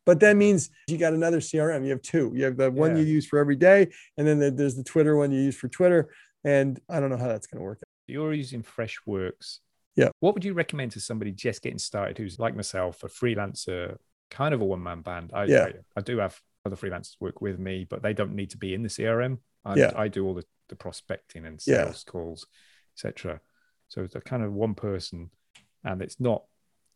But 0.06 0.22
that 0.22 0.38
means 0.38 0.70
you 0.88 0.98
got 0.98 1.14
another 1.14 1.40
CRM. 1.40 1.84
You 1.84 1.92
have 1.92 2.02
two. 2.02 2.32
You 2.34 2.46
have 2.46 2.58
the 2.58 2.72
one 2.72 2.96
yeah. 2.96 3.04
you 3.04 3.08
use 3.08 3.28
for 3.28 3.40
every 3.40 3.56
day, 3.58 3.90
and 4.18 4.26
then 4.26 4.56
there's 4.56 4.76
the 4.76 4.84
Twitter 4.84 5.18
one 5.18 5.32
you 5.32 5.42
use 5.42 5.58
for 5.58 5.68
Twitter. 5.68 6.14
And 6.46 6.80
I 6.88 7.02
don't 7.02 7.10
know 7.10 7.18
how 7.18 7.28
that's 7.28 7.48
going 7.48 7.60
to 7.60 7.64
work 7.66 7.82
you're 8.10 8.34
using 8.34 8.64
Freshworks. 8.64 9.60
Yeah. 9.96 10.10
What 10.20 10.34
would 10.34 10.46
you 10.46 10.54
recommend 10.54 10.92
to 10.94 11.02
somebody 11.02 11.32
just 11.32 11.62
getting 11.62 11.80
started 11.80 12.18
who's 12.18 12.40
like 12.40 12.56
myself, 12.56 13.04
a 13.04 13.08
freelancer, 13.08 13.98
kind 14.30 14.54
of 14.54 14.62
a 14.62 14.66
one 14.66 14.84
man 14.84 15.02
band? 15.02 15.32
I, 15.34 15.44
yeah. 15.46 15.66
I, 15.66 15.74
I, 15.98 16.02
do 16.02 16.20
have 16.20 16.40
other 16.66 16.76
freelancers 16.76 17.16
work 17.20 17.42
with 17.42 17.60
me, 17.60 17.86
but 17.90 18.02
they 18.02 18.14
don't 18.14 18.36
need 18.36 18.52
to 18.52 18.58
be 18.58 18.74
in 18.74 18.84
the 18.84 18.90
CRM. 18.90 19.40
I, 19.66 19.76
yeah. 19.76 19.92
I 19.96 20.08
do 20.08 20.26
all 20.26 20.34
the, 20.34 20.46
the 20.70 20.76
prospecting 20.76 21.46
and 21.46 21.62
sales 21.62 22.04
yeah. 22.06 22.12
calls, 22.12 22.48
etc. 22.96 23.42
So 23.90 24.04
it's 24.04 24.16
a 24.16 24.22
kind 24.22 24.44
of 24.44 24.54
one 24.54 24.76
person 24.76 25.32
and 25.84 26.02
it's 26.02 26.20
not 26.20 26.44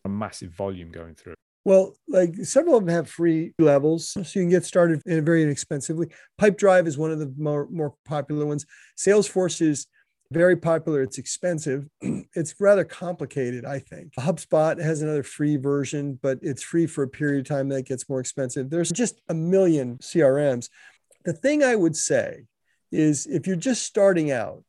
a 0.06 0.10
massive 0.10 0.52
volume 0.52 0.92
going 0.92 1.16
through. 1.16 1.36
Well, 1.66 1.96
like 2.10 2.36
several 2.44 2.76
of 2.76 2.86
them 2.86 2.94
have 2.94 3.10
free 3.10 3.54
levels, 3.58 4.10
so 4.10 4.20
you 4.20 4.42
can 4.42 4.50
get 4.50 4.66
started 4.66 5.02
in 5.06 5.24
very 5.24 5.44
inexpensively. 5.44 6.08
Pipedrive 6.40 6.88
is 6.88 6.98
one 6.98 7.12
of 7.12 7.20
the 7.20 7.34
more, 7.38 7.70
more 7.72 7.94
popular 8.06 8.46
ones. 8.46 8.66
Salesforce 8.98 9.62
is 9.62 9.88
very 10.34 10.56
popular. 10.56 11.02
It's 11.02 11.18
expensive. 11.18 11.88
it's 12.02 12.56
rather 12.60 12.84
complicated, 12.84 13.66
I 13.66 13.80
think. 13.80 14.14
HubSpot 14.20 14.82
has 14.82 15.02
another 15.02 15.24
free 15.24 15.58
version, 15.58 16.20
but 16.22 16.40
it's 16.42 16.64
free 16.64 16.88
for 16.88 17.04
a 17.04 17.08
period 17.08 17.42
of 17.42 17.48
time 17.48 17.70
that 17.70 17.86
gets 17.86 18.10
more 18.10 18.20
expensive. 18.20 18.70
There's 18.70 18.92
just 18.92 19.22
a 19.30 19.34
million 19.34 19.98
CRMs. 19.98 20.70
The 21.26 21.34
thing 21.34 21.64
I 21.64 21.76
would 21.76 21.96
say 21.96 22.46
is 22.92 23.26
if 23.28 23.48
you're 23.48 23.56
just 23.56 23.84
starting 23.84 24.32
out, 24.32 24.64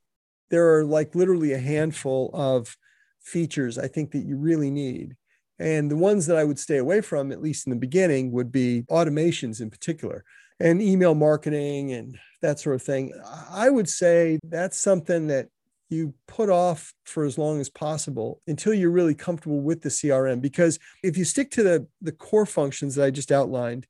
there 0.50 0.75
are 0.75 0.85
like 0.85 1.14
literally 1.14 1.52
a 1.52 1.59
handful 1.59 2.30
of 2.33 2.76
features 3.21 3.78
I 3.78 3.88
think 3.88 4.12
that 4.12 4.25
you 4.25 4.37
really 4.37 4.71
need. 4.71 5.16
And 5.59 5.90
the 5.90 5.97
ones 5.97 6.26
that 6.26 6.37
I 6.37 6.44
would 6.44 6.59
stay 6.59 6.78
away 6.78 7.00
from, 7.00 7.33
at 7.33 7.42
least 7.42 7.66
in 7.66 7.71
the 7.71 7.78
beginning, 7.78 8.33
would 8.33 8.52
be 8.52 8.83
automations 8.90 9.61
in 9.61 9.71
particular 9.71 10.25
and 10.61 10.80
email 10.80 11.14
marketing 11.14 11.92
and 11.92 12.18
that 12.42 12.61
sort 12.61 12.76
of 12.76 12.83
thing. 12.83 13.12
I 13.50 13.71
would 13.71 13.88
say 13.88 14.38
that's 14.44 14.78
something 14.78 15.28
that 15.28 15.49
you 15.91 16.14
put 16.26 16.50
off 16.50 16.93
for 17.05 17.25
as 17.25 17.38
long 17.38 17.61
as 17.61 17.69
possible 17.69 18.41
until 18.47 18.75
you're 18.75 18.91
really 18.91 19.14
comfortable 19.14 19.61
with 19.61 19.83
the 19.83 19.88
CRM. 19.88 20.41
Because 20.41 20.79
if 21.03 21.17
you 21.17 21.25
stick 21.25 21.50
to 21.53 21.62
the, 21.62 21.87
the 22.00 22.12
core 22.12 22.47
functions 22.47 22.95
that 22.95 23.05
I 23.05 23.11
just 23.11 23.33
outlined, 23.33 23.87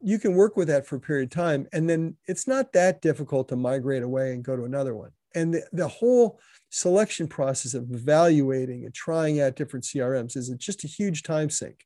you 0.00 0.18
can 0.18 0.34
work 0.34 0.56
with 0.56 0.68
that 0.68 0.86
for 0.86 0.96
a 0.96 1.00
period 1.00 1.24
of 1.24 1.30
time. 1.30 1.66
And 1.72 1.88
then 1.88 2.16
it's 2.26 2.46
not 2.46 2.72
that 2.72 3.02
difficult 3.02 3.48
to 3.48 3.56
migrate 3.56 4.02
away 4.02 4.32
and 4.32 4.44
go 4.44 4.56
to 4.56 4.64
another 4.64 4.94
one. 4.94 5.10
And 5.34 5.52
the, 5.54 5.62
the 5.72 5.88
whole 5.88 6.40
selection 6.70 7.28
process 7.28 7.74
of 7.74 7.90
evaluating 7.90 8.84
and 8.84 8.94
trying 8.94 9.40
out 9.40 9.56
different 9.56 9.84
CRMs 9.84 10.36
is 10.36 10.48
just 10.58 10.84
a 10.84 10.88
huge 10.88 11.22
time 11.22 11.50
sink. 11.50 11.84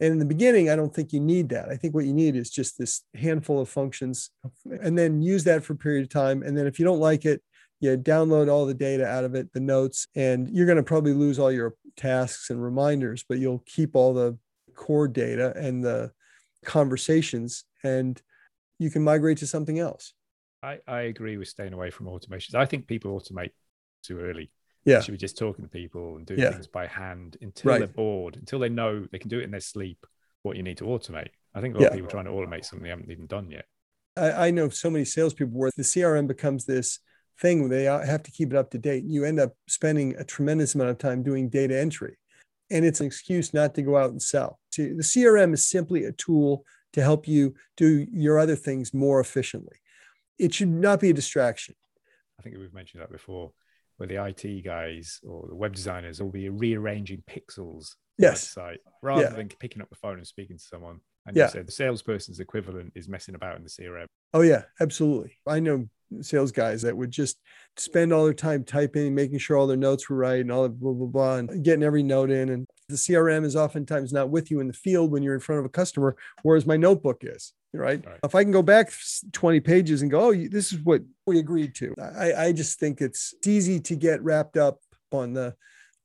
And 0.00 0.12
in 0.12 0.18
the 0.18 0.24
beginning, 0.24 0.70
I 0.70 0.76
don't 0.76 0.94
think 0.94 1.12
you 1.12 1.20
need 1.20 1.48
that. 1.48 1.68
I 1.68 1.76
think 1.76 1.94
what 1.94 2.04
you 2.04 2.12
need 2.12 2.36
is 2.36 2.50
just 2.50 2.78
this 2.78 3.02
handful 3.14 3.60
of 3.60 3.68
functions 3.68 4.30
and 4.64 4.96
then 4.96 5.22
use 5.22 5.44
that 5.44 5.64
for 5.64 5.72
a 5.72 5.76
period 5.76 6.04
of 6.04 6.08
time. 6.08 6.42
And 6.42 6.56
then 6.56 6.66
if 6.66 6.78
you 6.78 6.84
don't 6.84 7.00
like 7.00 7.24
it, 7.24 7.42
you 7.80 7.96
download 7.96 8.50
all 8.50 8.66
the 8.66 8.74
data 8.74 9.06
out 9.06 9.24
of 9.24 9.34
it, 9.34 9.52
the 9.52 9.60
notes, 9.60 10.08
and 10.16 10.48
you're 10.50 10.66
going 10.66 10.76
to 10.76 10.82
probably 10.82 11.12
lose 11.12 11.38
all 11.38 11.52
your 11.52 11.74
tasks 11.96 12.50
and 12.50 12.62
reminders, 12.62 13.24
but 13.28 13.38
you'll 13.38 13.62
keep 13.66 13.94
all 13.94 14.12
the 14.14 14.36
core 14.74 15.08
data 15.08 15.52
and 15.56 15.84
the 15.84 16.10
conversations 16.64 17.64
and 17.82 18.20
you 18.78 18.90
can 18.90 19.02
migrate 19.02 19.38
to 19.38 19.46
something 19.46 19.78
else. 19.78 20.12
I, 20.62 20.78
I 20.86 21.02
agree 21.02 21.36
with 21.36 21.48
staying 21.48 21.72
away 21.72 21.90
from 21.90 22.06
automations. 22.06 22.54
I 22.54 22.66
think 22.66 22.86
people 22.86 23.18
automate 23.18 23.50
too 24.02 24.18
early. 24.20 24.50
Yeah. 24.84 25.00
should 25.00 25.12
be 25.12 25.18
just 25.18 25.36
talking 25.36 25.64
to 25.64 25.68
people 25.68 26.16
and 26.16 26.24
doing 26.24 26.40
Yeah. 26.40 26.52
things 26.52 26.66
by 26.66 26.86
hand 26.86 27.36
until 27.42 27.72
Right. 27.72 27.78
they're 27.78 27.88
bored, 27.88 28.36
until 28.36 28.58
they 28.58 28.68
know 28.70 29.04
they 29.10 29.18
can 29.18 29.28
do 29.28 29.38
it 29.38 29.44
in 29.44 29.50
their 29.50 29.60
sleep, 29.60 30.06
what 30.42 30.56
you 30.56 30.62
need 30.62 30.78
to 30.78 30.84
automate. 30.84 31.28
I 31.54 31.60
think 31.60 31.74
a 31.74 31.78
lot 31.78 31.88
of 31.88 31.92
people 31.94 32.08
trying 32.08 32.24
to 32.24 32.30
automate 32.30 32.64
something 32.64 32.84
they 32.84 32.88
haven't 32.90 33.10
even 33.10 33.26
done 33.26 33.50
yet. 33.50 33.66
I, 34.16 34.46
I 34.48 34.50
know 34.50 34.68
so 34.70 34.88
many 34.90 35.04
salespeople 35.04 35.58
where 35.58 35.70
the 35.76 35.82
CRM 35.82 36.26
becomes 36.26 36.64
this 36.64 37.00
thing 37.40 37.60
where 37.60 37.68
they 37.68 37.84
have 37.84 38.22
to 38.24 38.30
keep 38.30 38.52
it 38.52 38.56
up 38.56 38.70
to 38.70 38.78
date. 38.78 39.04
You 39.04 39.24
end 39.24 39.40
up 39.40 39.54
spending 39.68 40.14
a 40.16 40.24
tremendous 40.24 40.74
amount 40.74 40.90
of 40.90 40.98
time 40.98 41.22
doing 41.22 41.48
data 41.48 41.78
entry, 41.78 42.16
and 42.70 42.84
it's 42.84 43.00
an 43.00 43.06
excuse 43.06 43.54
not 43.54 43.74
to 43.74 43.82
go 43.82 43.96
out 43.96 44.10
and 44.10 44.20
sell. 44.22 44.58
See, 44.72 44.88
the 44.92 45.02
CRM 45.02 45.54
is 45.54 45.66
simply 45.66 46.04
a 46.04 46.12
tool 46.12 46.64
to 46.92 47.02
help 47.02 47.28
you 47.28 47.54
do 47.76 48.06
your 48.10 48.38
other 48.38 48.56
things 48.56 48.94
more 48.94 49.20
efficiently. 49.20 49.76
It 50.38 50.54
should 50.54 50.68
not 50.68 51.00
be 51.00 51.10
a 51.10 51.14
distraction. 51.14 51.74
I 52.38 52.42
think 52.42 52.56
we've 52.58 52.72
mentioned 52.72 53.02
that 53.02 53.10
before, 53.10 53.52
where 53.96 54.06
the 54.06 54.24
IT 54.24 54.62
guys 54.64 55.18
or 55.24 55.46
the 55.48 55.54
web 55.56 55.74
designers 55.74 56.22
will 56.22 56.30
be 56.30 56.48
rearranging 56.48 57.22
pixels 57.28 57.58
on 57.64 58.18
the 58.18 58.24
Yes. 58.26 58.54
website 58.54 58.78
rather 59.02 59.22
Yeah. 59.22 59.30
than 59.30 59.48
picking 59.48 59.82
up 59.82 59.90
the 59.90 59.96
phone 59.96 60.18
and 60.18 60.26
speaking 60.26 60.56
to 60.56 60.62
someone. 60.62 61.00
And 61.26 61.36
Yeah. 61.36 61.46
you 61.46 61.50
said 61.50 61.66
the 61.66 61.72
salesperson's 61.72 62.40
equivalent 62.40 62.92
is 62.94 63.08
messing 63.08 63.34
about 63.34 63.56
in 63.56 63.64
the 63.64 63.68
CRM. 63.68 64.06
Oh 64.32 64.40
yeah, 64.42 64.64
absolutely. 64.80 65.38
I 65.46 65.60
know 65.60 65.88
sales 66.20 66.52
guys 66.52 66.82
that 66.82 66.96
would 66.96 67.10
just 67.10 67.38
spend 67.76 68.12
all 68.12 68.24
their 68.24 68.34
time 68.34 68.64
typing, 68.64 69.14
making 69.14 69.38
sure 69.38 69.56
all 69.56 69.66
their 69.66 69.76
notes 69.76 70.08
were 70.08 70.16
right 70.16 70.40
and 70.40 70.50
all 70.50 70.62
that 70.64 70.78
blah 70.80 70.92
blah 70.92 71.06
blah, 71.06 71.36
and 71.36 71.64
getting 71.64 71.82
every 71.82 72.02
note 72.02 72.30
in. 72.30 72.48
And 72.48 72.66
the 72.88 72.96
CRM 72.96 73.44
is 73.44 73.56
oftentimes 73.56 74.12
not 74.12 74.30
with 74.30 74.50
you 74.50 74.60
in 74.60 74.66
the 74.66 74.72
field 74.72 75.10
when 75.10 75.22
you're 75.22 75.34
in 75.34 75.40
front 75.40 75.60
of 75.60 75.64
a 75.64 75.70
customer, 75.70 76.16
whereas 76.42 76.66
my 76.66 76.76
notebook 76.76 77.18
is. 77.22 77.52
Right. 77.74 78.04
Right. 78.04 78.18
If 78.24 78.34
I 78.34 78.42
can 78.42 78.52
go 78.52 78.62
back 78.62 78.90
20 79.32 79.60
pages 79.60 80.02
and 80.02 80.10
go, 80.10 80.28
oh, 80.28 80.34
this 80.34 80.72
is 80.72 80.80
what 80.80 81.02
we 81.26 81.38
agreed 81.38 81.74
to. 81.76 81.94
I, 82.00 82.46
I 82.46 82.52
just 82.52 82.78
think 82.78 83.00
it's 83.00 83.34
easy 83.46 83.78
to 83.80 83.96
get 83.96 84.22
wrapped 84.22 84.56
up 84.56 84.78
on 85.12 85.34
the 85.34 85.54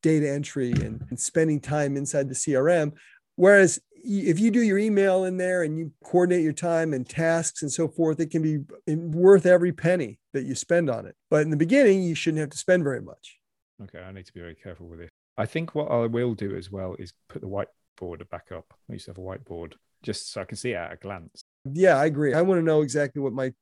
data 0.02 0.30
entry 0.30 0.72
and, 0.72 1.02
and 1.10 1.20
spending 1.20 1.62
time 1.62 1.96
inside 1.96 2.28
the 2.28 2.36
CRM. 2.36 2.92
Whereas 3.36 3.80
if 4.04 4.40
you 4.40 4.52
do 4.52 4.62
your 4.62 4.78
email 4.78 5.24
in 5.24 5.38
there 5.38 5.64
and 5.64 5.78
you 5.78 5.92
coordinate 6.04 6.44
your 6.44 6.54
time 6.54 6.94
and 6.94 7.08
tasks 7.08 7.62
and 7.62 7.72
so 7.72 7.88
forth, 7.88 8.20
it 8.20 8.32
can 8.32 8.42
be 8.42 8.60
worth 8.88 9.46
every 9.46 9.72
penny 9.72 10.20
that 10.34 10.44
you 10.44 10.56
spend 10.56 10.90
on 10.90 11.06
it. 11.06 11.16
But 11.30 11.42
in 11.42 11.50
the 11.50 11.58
beginning, 11.58 12.04
you 12.04 12.16
shouldn't 12.16 12.42
have 12.42 12.50
to 12.50 12.58
spend 12.58 12.84
very 12.84 13.02
much. 13.02 13.40
Okay, 13.82 14.00
I 14.00 14.12
need 14.12 14.26
to 14.26 14.34
be 14.34 14.42
very 14.42 14.56
careful 14.56 14.88
with 14.88 15.00
this. 15.00 15.10
I 15.38 15.46
think 15.46 15.74
what 15.74 15.90
I 15.90 16.06
will 16.06 16.36
do 16.36 16.56
as 16.56 16.70
well 16.70 16.96
is 17.00 17.14
put 17.30 17.42
the 17.42 17.48
whiteboard 17.48 18.30
back 18.30 18.52
up. 18.56 18.74
I 18.90 18.94
used 18.94 19.06
to 19.06 19.12
have 19.12 19.18
a 19.18 19.22
whiteboard 19.22 19.74
just 20.04 20.32
so 20.32 20.42
I 20.42 20.46
can 20.46 20.58
see 20.58 20.72
it 20.72 20.76
at 20.76 20.94
a 20.94 20.98
glance. 20.98 21.44
Yeah, 21.72 21.98
I 21.98 22.06
agree. 22.06 22.34
I 22.34 22.42
want 22.42 22.60
to 22.60 22.64
know 22.64 22.82
exactly 22.82 23.22
what 23.22 23.34
my 23.34 23.54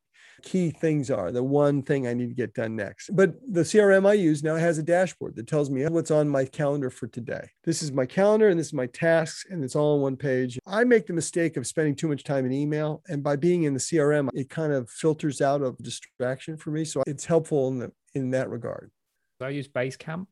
key 0.44 0.72
things 0.72 1.12
are, 1.12 1.32
the 1.32 1.44
one 1.44 1.82
thing 1.84 2.08
I 2.08 2.14
need 2.14 2.30
to 2.30 2.36
get 2.36 2.54
done 2.54 2.76
next. 2.76 3.10
But 3.16 3.36
the 3.48 3.62
CRM 3.62 4.08
I 4.08 4.14
use 4.14 4.44
now 4.44 4.56
has 4.56 4.78
a 4.78 4.84
dashboard 4.84 5.36
that 5.36 5.48
tells 5.48 5.70
me 5.70 5.86
what's 5.88 6.12
on 6.12 6.28
my 6.28 6.46
calendar 6.46 6.90
for 6.90 7.08
today. 7.08 7.50
This 7.64 7.84
is 7.84 7.92
my 7.92 8.06
calendar 8.06 8.50
and 8.50 8.60
this 8.60 8.68
is 8.68 8.74
my 8.74 8.88
tasks, 8.88 9.46
and 9.50 9.64
it's 9.64 9.76
all 9.76 9.96
on 9.96 10.02
one 10.02 10.18
page. 10.18 10.58
I 10.66 10.84
make 10.84 11.08
the 11.08 11.14
mistake 11.14 11.58
of 11.58 11.68
spending 11.68 11.96
too 11.96 12.08
much 12.08 12.24
time 12.24 12.46
in 12.46 12.52
email. 12.54 13.04
And 13.08 13.24
by 13.24 13.36
being 13.36 13.64
in 13.64 13.74
the 13.74 13.80
CRM, 13.80 14.30
it 14.34 14.50
kind 14.50 14.74
of 14.74 14.90
filters 14.90 15.42
out 15.42 15.62
of 15.62 15.78
distraction 15.78 16.58
for 16.58 16.72
me. 16.72 16.86
So 16.86 17.04
it's 17.06 17.26
helpful 17.26 17.68
in, 17.68 17.80
the, 17.80 17.92
in 18.16 18.32
that 18.32 18.50
regard. 18.50 18.92
I 19.40 19.50
use 19.50 19.68
Basecamp. 19.68 20.32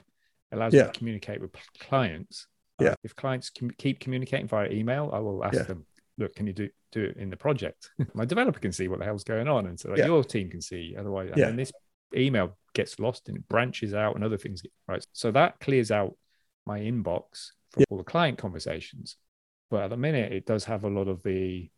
It 0.52 0.56
allows 0.56 0.74
me 0.74 0.80
to 0.80 0.92
communicate 0.92 1.42
with 1.42 1.52
clients. 1.80 2.48
Yeah. 2.80 2.96
If 3.04 3.16
clients 3.16 3.52
keep 3.78 4.00
communicating 4.00 4.48
via 4.48 4.70
email, 4.70 5.10
I 5.14 5.20
will 5.20 5.44
ask 5.44 5.56
Yeah. 5.56 5.64
them, 5.64 5.86
look, 6.20 6.36
can 6.36 6.46
you 6.46 6.54
do, 6.54 6.70
do 6.92 7.06
it 7.06 7.18
in 7.18 7.30
the 7.32 7.38
project? 7.38 7.90
My 8.14 8.26
developer 8.26 8.60
can 8.60 8.72
see 8.72 8.88
what 8.88 9.00
the 9.00 9.06
hell's 9.06 9.24
going 9.24 9.48
on. 9.48 9.66
And 9.66 9.80
so 9.80 9.90
like, 9.90 9.98
Yeah. 10.00 10.06
your 10.06 10.24
team 10.24 10.50
can 10.50 10.62
see. 10.62 10.96
Otherwise, 11.00 11.30
and 11.30 11.38
Yeah. 11.38 11.46
then 11.46 11.56
this 11.56 11.72
email 12.16 12.58
gets 12.74 13.00
lost 13.00 13.28
and 13.30 13.38
it 13.38 13.48
branches 13.48 13.94
out 13.94 14.16
and 14.16 14.24
other 14.24 14.38
things 14.38 14.62
get 14.62 14.72
right. 14.88 15.04
So 15.14 15.32
that 15.32 15.60
clears 15.60 15.90
out 15.92 16.16
my 16.66 16.80
inbox 16.80 17.52
for 17.72 17.80
Yeah. 17.80 17.86
all 17.90 17.98
the 17.98 18.04
client 18.04 18.38
conversations. 18.38 19.18
But 19.72 19.84
at 19.84 19.90
the 19.90 19.98
minute, 19.98 20.32
it 20.34 20.46
does 20.46 20.66
have 20.66 20.84
a 20.84 20.90
lot 20.90 21.08
of 21.08 21.24
the 21.24 21.70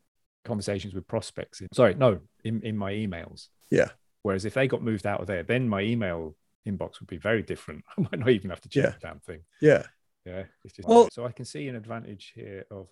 conversations 0.44 0.94
with 0.94 1.08
prospects. 1.08 1.62
In, 1.62 1.68
sorry, 1.74 1.94
no, 1.94 2.20
in, 2.44 2.62
in 2.64 2.76
my 2.78 2.92
emails. 2.94 3.48
Yeah. 3.70 3.90
Whereas 4.24 4.46
if 4.46 4.54
they 4.54 4.68
got 4.68 4.82
moved 4.82 5.06
out 5.06 5.22
of 5.22 5.28
there, 5.28 5.44
then 5.44 5.68
my 5.70 5.82
email 5.82 6.36
inbox 6.68 7.00
would 7.00 7.08
be 7.10 7.18
very 7.18 7.42
different. 7.44 7.84
I 7.98 8.02
might 8.02 8.20
not 8.20 8.30
even 8.30 8.50
have 8.50 8.62
to 8.62 8.70
check 8.70 8.84
Yeah. 8.84 8.90
the 8.92 9.00
damn 9.00 9.20
thing. 9.20 9.42
Yeah. 9.62 9.84
Yeah. 10.26 10.44
It's 10.64 10.74
just 10.76 10.88
Well- 10.88 11.10
so 11.12 11.26
I 11.26 11.32
can 11.32 11.46
see 11.46 11.68
an 11.68 11.76
advantage 11.76 12.32
here 12.36 12.66
of 12.72 12.88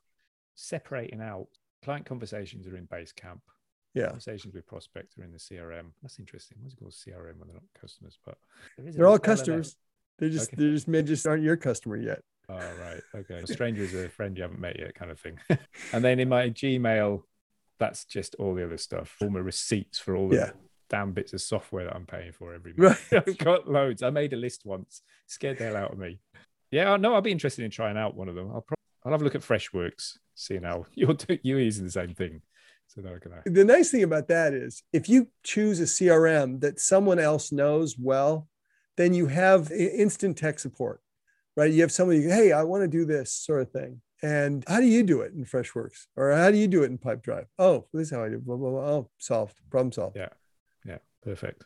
separating 0.59 1.21
out 1.21 1.47
client 1.83 2.05
conversations 2.05 2.67
are 2.67 2.75
in 2.75 2.85
Basecamp. 2.87 3.39
Yeah. 3.93 4.07
Conversations 4.07 4.53
with 4.53 4.67
prospects 4.67 5.17
are 5.17 5.23
in 5.23 5.31
the 5.31 5.37
CRM. 5.39 5.91
That's 6.01 6.19
interesting. 6.19 6.57
What's 6.61 6.75
it 6.75 6.79
called 6.79 6.91
CRM 6.91 7.37
when 7.37 7.47
they're 7.47 7.55
not 7.55 7.63
customers? 7.79 8.19
But 8.25 8.37
there 8.77 8.87
is 8.87 8.95
They're 8.95 9.07
all 9.07 9.17
customers. 9.19 9.77
They're 10.19 10.29
just, 10.29 10.49
Okay. 10.49 10.57
they're 10.61 10.71
just, 10.73 10.87
may 10.87 11.01
just 11.01 11.25
aren't 11.25 11.43
your 11.43 11.55
customer 11.57 11.95
yet. 11.97 12.21
Oh, 12.49 12.55
right. 12.55 13.01
Okay. 13.15 13.41
A 13.43 13.47
stranger 13.53 13.83
is 13.83 13.93
a 13.95 14.09
friend 14.09 14.35
you 14.37 14.43
haven't 14.43 14.59
met 14.59 14.77
yet, 14.77 14.93
kind 14.95 15.09
of 15.11 15.19
thing. 15.19 15.39
and 15.93 16.03
then 16.03 16.19
in 16.19 16.29
my 16.29 16.49
Gmail, 16.49 17.23
that's 17.79 18.03
just 18.05 18.35
all 18.35 18.53
the 18.53 18.65
other 18.65 18.77
stuff, 18.77 19.15
all 19.21 19.29
my 19.29 19.39
receipts 19.39 19.97
for 19.97 20.15
all 20.15 20.27
the 20.27 20.35
Yeah. 20.35 20.51
damn 20.89 21.13
bits 21.13 21.31
of 21.33 21.41
software 21.41 21.85
that 21.85 21.95
I'm 21.95 22.05
paying 22.05 22.33
for 22.33 22.53
every 22.53 22.73
month. 22.77 23.11
Right. 23.11 23.23
I've 23.27 23.37
got 23.37 23.69
loads. 23.69 24.03
I 24.03 24.09
made 24.09 24.33
a 24.33 24.37
list 24.37 24.63
once, 24.65 25.01
scared 25.27 25.57
the 25.57 25.63
hell 25.65 25.77
out 25.77 25.93
of 25.93 25.97
me. 25.97 26.19
Yeah, 26.71 26.95
no, 26.97 27.15
I'll 27.15 27.21
be 27.21 27.31
interested 27.31 27.63
in 27.65 27.71
trying 27.71 27.97
out 27.97 28.15
one 28.15 28.27
of 28.29 28.35
them. 28.35 28.51
I'll, 28.53 28.61
pro- 28.61 28.75
I'll 29.03 29.11
have 29.11 29.21
a 29.21 29.23
look 29.23 29.35
at 29.35 29.41
Freshworks, 29.41 30.17
seeing 30.35 30.63
how 30.63 30.85
you're, 30.93 31.15
you're 31.43 31.59
using 31.59 31.85
the 31.85 31.91
same 31.91 32.13
thing. 32.13 32.41
So 32.87 33.01
now 33.01 33.15
I 33.15 33.19
can. 33.19 33.53
The 33.53 33.65
nice 33.65 33.91
thing 33.91 34.03
about 34.03 34.27
that 34.29 34.53
is 34.53 34.81
if 34.91 35.07
you 35.07 35.27
choose 35.43 35.79
a 35.79 35.83
CRM 35.83 36.61
that 36.61 36.79
someone 36.79 37.19
else 37.19 37.51
knows 37.51 37.95
well, 37.99 38.47
then 38.97 39.13
you 39.13 39.27
have 39.27 39.71
instant 39.71 40.37
tech 40.37 40.59
support, 40.59 41.01
right? 41.55 41.71
You 41.71 41.81
have 41.81 41.91
somebody, 41.91 42.23
hey, 42.23 42.51
I 42.51 42.63
want 42.63 42.81
to 42.81 42.87
do 42.87 43.05
this 43.05 43.31
sort 43.31 43.61
of 43.61 43.71
thing. 43.71 44.01
And 44.21 44.63
how 44.67 44.81
do 44.81 44.87
you 44.87 45.03
do 45.03 45.21
it 45.21 45.33
in 45.33 45.45
Freshworks? 45.45 46.07
Or 46.17 46.31
how 46.31 46.51
do 46.51 46.57
you 46.57 46.67
do 46.67 46.83
it 46.83 46.87
in 46.87 46.97
Pipedrive? 46.97 47.45
Oh, 47.57 47.85
this 47.93 48.07
is 48.07 48.11
how 48.11 48.23
I 48.23 48.29
do. 48.29 48.39
Blah, 48.39 48.57
blah, 48.57 48.71
blah. 48.71 48.79
Oh, 48.79 49.09
solved. 49.19 49.55
Problem 49.69 49.91
solved. 49.91 50.17
Yeah. 50.17 50.29
Yeah, 50.83 50.97
perfect. 51.23 51.63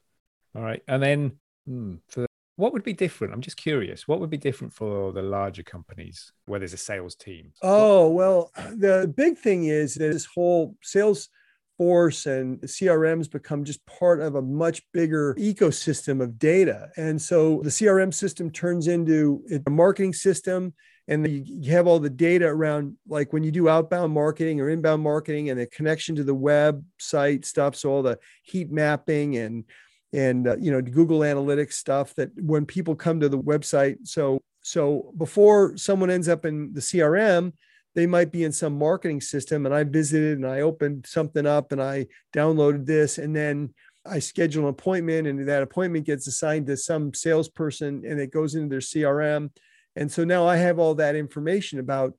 All 0.55 0.61
right. 0.61 0.83
And 0.87 1.01
then 1.01 1.31
hmm, 1.65 1.95
for 2.09 2.27
what 2.55 2.73
would 2.73 2.83
be 2.83 2.93
different? 2.93 3.33
I'm 3.33 3.41
just 3.41 3.57
curious. 3.57 4.07
What 4.07 4.19
would 4.19 4.29
be 4.29 4.37
different 4.37 4.73
for 4.73 5.11
the 5.11 5.21
larger 5.21 5.63
companies 5.63 6.31
where 6.45 6.59
there's 6.59 6.73
a 6.73 6.77
sales 6.77 7.15
team? 7.15 7.51
Oh, 7.61 8.09
well, 8.09 8.51
the 8.55 9.11
big 9.15 9.37
thing 9.37 9.65
is 9.65 9.95
that 9.95 10.11
this 10.11 10.25
whole 10.25 10.75
sales 10.83 11.29
force 11.77 12.27
and 12.27 12.61
CRMs 12.61 13.29
become 13.29 13.63
just 13.63 13.83
part 13.87 14.21
of 14.21 14.35
a 14.35 14.41
much 14.41 14.83
bigger 14.93 15.35
ecosystem 15.39 16.21
of 16.21 16.37
data. 16.37 16.89
And 16.97 17.19
so 17.19 17.61
the 17.63 17.69
CRM 17.69 18.13
system 18.13 18.51
turns 18.51 18.87
into 18.87 19.43
a 19.65 19.69
marketing 19.69 20.13
system. 20.13 20.73
And 21.09 21.27
you 21.27 21.43
you 21.45 21.73
have 21.73 21.85
all 21.85 21.99
the 21.99 22.09
data 22.09 22.45
around, 22.45 22.95
like 23.09 23.33
when 23.33 23.43
you 23.43 23.51
do 23.51 23.67
outbound 23.67 24.13
marketing 24.13 24.61
or 24.61 24.69
inbound 24.69 25.03
marketing, 25.03 25.49
and 25.49 25.59
the 25.59 25.65
connection 25.65 26.15
to 26.15 26.23
the 26.23 26.35
website 26.35 27.43
stuff. 27.43 27.75
So 27.75 27.91
all 27.91 28.03
the 28.03 28.19
heat 28.43 28.71
mapping 28.71 29.35
and 29.35 29.65
and 30.13 30.47
uh, 30.47 30.57
you 30.57 30.71
know 30.71 30.81
Google 30.81 31.19
Analytics 31.19 31.73
stuff 31.73 32.13
that 32.15 32.29
when 32.41 32.65
people 32.65 32.95
come 32.95 33.19
to 33.19 33.29
the 33.29 33.39
website. 33.39 33.97
So 34.07 34.39
so 34.61 35.11
before 35.17 35.75
someone 35.75 36.09
ends 36.09 36.29
up 36.29 36.45
in 36.45 36.73
the 36.73 36.79
CRM, 36.79 37.51
they 37.95 38.05
might 38.05 38.31
be 38.31 38.43
in 38.43 38.51
some 38.51 38.77
marketing 38.77 39.21
system 39.21 39.65
and 39.65 39.73
i 39.73 39.83
visited 39.83 40.37
and 40.37 40.47
i 40.47 40.61
opened 40.61 41.05
something 41.05 41.45
up 41.45 41.71
and 41.71 41.81
i 41.81 42.05
downloaded 42.33 42.85
this 42.85 43.17
and 43.17 43.35
then 43.35 43.73
i 44.05 44.19
schedule 44.19 44.63
an 44.63 44.69
appointment 44.69 45.27
and 45.27 45.47
that 45.47 45.63
appointment 45.63 46.05
gets 46.05 46.27
assigned 46.27 46.67
to 46.67 46.77
some 46.77 47.13
salesperson 47.13 48.03
and 48.05 48.19
it 48.19 48.31
goes 48.31 48.55
into 48.55 48.69
their 48.69 48.79
crm 48.79 49.49
and 49.95 50.11
so 50.11 50.23
now 50.23 50.47
i 50.47 50.55
have 50.55 50.79
all 50.79 50.95
that 50.95 51.15
information 51.15 51.79
about 51.79 52.13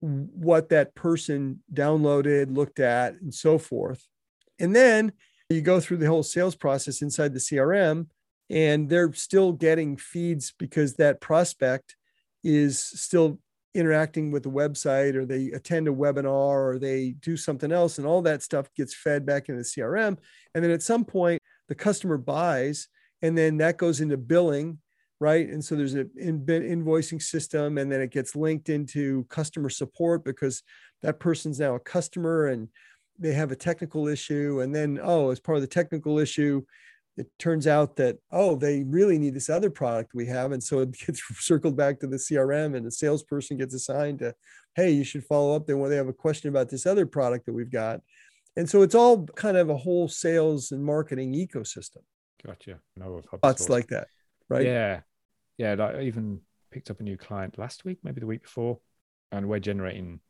what 0.00 0.68
that 0.68 0.94
person 0.94 1.60
downloaded 1.72 2.54
looked 2.54 2.80
at 2.80 3.14
and 3.14 3.34
so 3.34 3.58
forth 3.58 4.06
and 4.58 4.74
then 4.74 5.12
you 5.50 5.60
go 5.60 5.80
through 5.80 5.98
the 5.98 6.06
whole 6.06 6.22
sales 6.22 6.56
process 6.56 7.02
inside 7.02 7.32
the 7.32 7.38
crm 7.38 8.06
and 8.50 8.88
they're 8.88 9.12
still 9.12 9.52
getting 9.52 9.96
feeds 9.96 10.52
because 10.58 10.94
that 10.94 11.20
prospect 11.20 11.96
is 12.42 12.78
still 12.78 13.38
interacting 13.74 14.30
with 14.30 14.42
the 14.42 14.50
website 14.50 15.14
or 15.14 15.26
they 15.26 15.50
attend 15.52 15.86
a 15.86 15.92
webinar 15.92 16.74
or 16.74 16.78
they 16.78 17.14
do 17.20 17.36
something 17.36 17.70
else 17.70 17.98
and 17.98 18.06
all 18.06 18.22
that 18.22 18.42
stuff 18.42 18.68
gets 18.74 18.94
fed 18.94 19.26
back 19.26 19.48
into 19.48 19.60
the 19.60 19.64
crm 19.64 20.16
and 20.54 20.64
then 20.64 20.70
at 20.70 20.82
some 20.82 21.04
point 21.04 21.40
the 21.68 21.74
customer 21.74 22.16
buys 22.16 22.88
and 23.22 23.36
then 23.36 23.58
that 23.58 23.76
goes 23.76 24.00
into 24.00 24.16
billing 24.16 24.78
right? 25.20 25.48
And 25.48 25.64
so 25.64 25.76
there's 25.76 25.94
an 25.94 26.10
in, 26.16 26.44
invoicing 26.44 27.22
system 27.22 27.78
and 27.78 27.90
then 27.90 28.00
it 28.00 28.10
gets 28.10 28.36
linked 28.36 28.68
into 28.68 29.24
customer 29.24 29.70
support 29.70 30.24
because 30.24 30.62
that 31.02 31.20
person's 31.20 31.58
now 31.58 31.74
a 31.74 31.80
customer 31.80 32.48
and 32.48 32.68
they 33.18 33.32
have 33.32 33.52
a 33.52 33.56
technical 33.56 34.08
issue 34.08 34.60
and 34.60 34.74
then 34.74 34.98
oh 35.02 35.30
as 35.30 35.40
part 35.40 35.56
of 35.56 35.62
the 35.62 35.68
technical 35.68 36.18
issue 36.18 36.62
it 37.16 37.26
turns 37.38 37.66
out 37.66 37.96
that 37.96 38.18
oh 38.30 38.56
they 38.56 38.82
really 38.84 39.18
need 39.18 39.34
this 39.34 39.48
other 39.48 39.70
product 39.70 40.12
we 40.14 40.26
have. 40.26 40.52
And 40.52 40.62
so 40.62 40.80
it 40.80 40.92
gets 41.06 41.22
circled 41.38 41.76
back 41.76 42.00
to 42.00 42.06
the 42.06 42.16
crm 42.16 42.76
and 42.76 42.84
the 42.84 42.90
salesperson 42.90 43.56
gets 43.56 43.74
assigned 43.74 44.18
to 44.20 44.34
hey 44.74 44.90
you 44.90 45.04
should 45.04 45.24
follow 45.24 45.56
up. 45.56 45.66
Then 45.66 45.78
when 45.78 45.90
they 45.90 45.96
have 45.96 46.08
a 46.08 46.12
question 46.12 46.50
about 46.50 46.68
this 46.68 46.86
other 46.86 47.06
product 47.06 47.46
that 47.46 47.54
we've 47.54 47.72
got. 47.72 48.00
And 48.58 48.68
so 48.68 48.82
it's 48.82 48.94
all 48.94 49.26
kind 49.26 49.56
of 49.58 49.68
a 49.68 49.76
whole 49.76 50.08
sales 50.08 50.72
and 50.72 50.82
marketing 50.82 51.34
ecosystem. 51.34 52.02
Gotcha. 52.44 52.80
No 52.96 53.20
thoughts 53.42 53.68
like 53.68 53.88
that 53.88 54.08
right? 54.48 54.66
Yeah. 54.66 55.00
Yeah 55.58 55.74
like 55.74 55.96
I 55.96 56.02
even 56.02 56.40
picked 56.70 56.90
up 56.90 57.00
a 57.00 57.02
new 57.02 57.16
client 57.16 57.58
last 57.58 57.84
week 57.84 57.98
maybe 58.02 58.20
the 58.20 58.26
week 58.26 58.42
before 58.42 58.78
and 59.32 59.48
we're 59.48 59.58
generating 59.58 60.20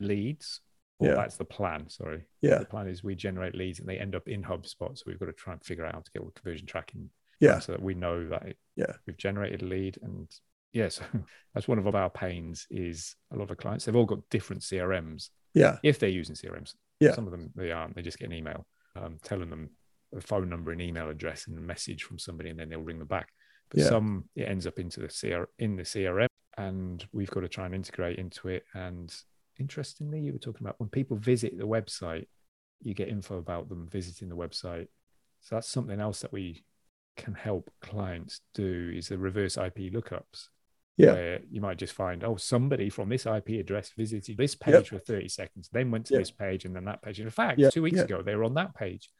leads 0.00 0.60
well, 0.98 1.10
yeah. 1.10 1.16
that's 1.16 1.36
the 1.36 1.44
plan. 1.44 1.88
Sorry. 1.88 2.22
Yeah. 2.40 2.58
The 2.58 2.66
plan 2.66 2.88
is 2.88 3.02
we 3.02 3.14
generate 3.14 3.54
leads 3.54 3.80
and 3.80 3.88
they 3.88 3.98
end 3.98 4.14
up 4.14 4.28
in 4.28 4.42
HubSpot. 4.42 4.96
So 4.96 5.04
we've 5.06 5.18
got 5.18 5.26
to 5.26 5.32
try 5.32 5.52
and 5.52 5.64
figure 5.64 5.84
out 5.84 5.94
how 5.94 6.00
to 6.00 6.10
get 6.12 6.22
all 6.22 6.32
conversion 6.34 6.66
tracking. 6.66 7.10
Yeah. 7.40 7.58
So 7.58 7.72
that 7.72 7.82
we 7.82 7.94
know 7.94 8.28
that 8.28 8.46
it, 8.46 8.58
yeah 8.76 8.92
we've 9.06 9.16
generated 9.16 9.62
a 9.62 9.66
lead. 9.66 9.98
And 10.02 10.28
yeah, 10.72 10.88
so 10.88 11.04
that's 11.54 11.66
one 11.66 11.78
of 11.78 11.94
our 11.94 12.10
pains 12.10 12.66
is 12.70 13.16
a 13.32 13.36
lot 13.36 13.50
of 13.50 13.56
clients, 13.56 13.84
they've 13.84 13.96
all 13.96 14.04
got 14.04 14.28
different 14.30 14.62
CRMs. 14.62 15.30
Yeah. 15.52 15.78
If 15.82 15.98
they're 15.98 16.08
using 16.08 16.36
CRMs. 16.36 16.74
Yeah. 17.00 17.12
Some 17.12 17.26
of 17.26 17.32
them 17.32 17.50
they 17.56 17.72
aren't. 17.72 17.96
They 17.96 18.02
just 18.02 18.18
get 18.18 18.28
an 18.28 18.34
email 18.34 18.66
um, 18.96 19.18
telling 19.22 19.50
them 19.50 19.70
a 20.16 20.20
phone 20.20 20.48
number 20.48 20.70
and 20.70 20.80
email 20.80 21.10
address 21.10 21.48
and 21.48 21.58
a 21.58 21.60
message 21.60 22.04
from 22.04 22.18
somebody 22.18 22.50
and 22.50 22.58
then 22.58 22.68
they'll 22.68 22.80
ring 22.80 23.00
them 23.00 23.08
back. 23.08 23.28
But 23.68 23.80
yeah. 23.80 23.88
some 23.88 24.28
it 24.36 24.48
ends 24.48 24.66
up 24.66 24.78
into 24.78 25.00
the 25.00 25.08
CR 25.08 25.44
in 25.58 25.74
the 25.74 25.82
CRM 25.82 26.28
and 26.56 27.04
we've 27.12 27.30
got 27.30 27.40
to 27.40 27.48
try 27.48 27.66
and 27.66 27.74
integrate 27.74 28.18
into 28.18 28.48
it 28.48 28.64
and 28.74 29.12
interestingly, 29.58 30.20
you 30.20 30.32
were 30.32 30.38
talking 30.38 30.66
about 30.66 30.78
when 30.78 30.88
people 30.88 31.16
visit 31.16 31.56
the 31.58 31.66
website, 31.66 32.26
you 32.82 32.94
get 32.94 33.08
info 33.08 33.38
about 33.38 33.68
them 33.68 33.88
visiting 33.90 34.28
the 34.28 34.36
website. 34.36 34.88
So 35.40 35.56
that's 35.56 35.68
something 35.68 36.00
else 36.00 36.20
that 36.20 36.32
we 36.32 36.64
can 37.16 37.34
help 37.34 37.70
clients 37.80 38.40
do 38.54 38.92
is 38.94 39.08
the 39.08 39.18
reverse 39.18 39.56
IP 39.56 39.92
lookups. 39.92 40.48
Yeah. 40.96 41.12
Where 41.12 41.40
you 41.50 41.60
might 41.60 41.78
just 41.78 41.92
find, 41.92 42.22
oh, 42.22 42.36
somebody 42.36 42.88
from 42.88 43.08
this 43.08 43.26
IP 43.26 43.48
address 43.60 43.90
visited 43.96 44.36
this 44.36 44.54
page 44.54 44.74
yep. 44.74 44.86
for 44.86 44.98
30 44.98 45.28
seconds, 45.28 45.68
then 45.72 45.90
went 45.90 46.06
to 46.06 46.14
yep. 46.14 46.20
this 46.20 46.30
page 46.30 46.64
and 46.64 46.76
then 46.76 46.84
that 46.84 47.02
page. 47.02 47.18
In 47.18 47.28
fact, 47.30 47.58
yep. 47.58 47.72
two 47.72 47.82
weeks 47.82 48.00
ago, 48.00 48.22
they 48.22 48.36
were 48.36 48.44
on 48.44 48.54
that 48.54 48.76
page. 48.76 49.10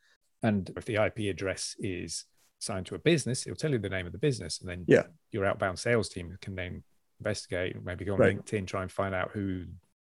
And 0.42 0.70
if 0.76 0.84
the 0.84 1.04
IP 1.04 1.30
address 1.30 1.74
is 1.80 2.26
signed 2.60 2.86
to 2.86 2.94
a 2.94 2.98
business, 2.98 3.44
it'll 3.44 3.56
tell 3.56 3.72
you 3.72 3.78
the 3.78 3.88
name 3.88 4.06
of 4.06 4.12
the 4.12 4.18
business. 4.18 4.60
And 4.60 4.68
then 4.68 4.84
yeah. 4.86 5.04
your 5.32 5.46
outbound 5.46 5.80
sales 5.80 6.08
team 6.08 6.36
can 6.40 6.54
then 6.54 6.84
investigate, 7.18 7.76
maybe 7.82 8.04
go 8.04 8.14
on 8.14 8.20
right. 8.20 8.36
LinkedIn, 8.36 8.68
try 8.68 8.82
and 8.82 8.92
find 8.92 9.14
out 9.14 9.30
who 9.32 9.64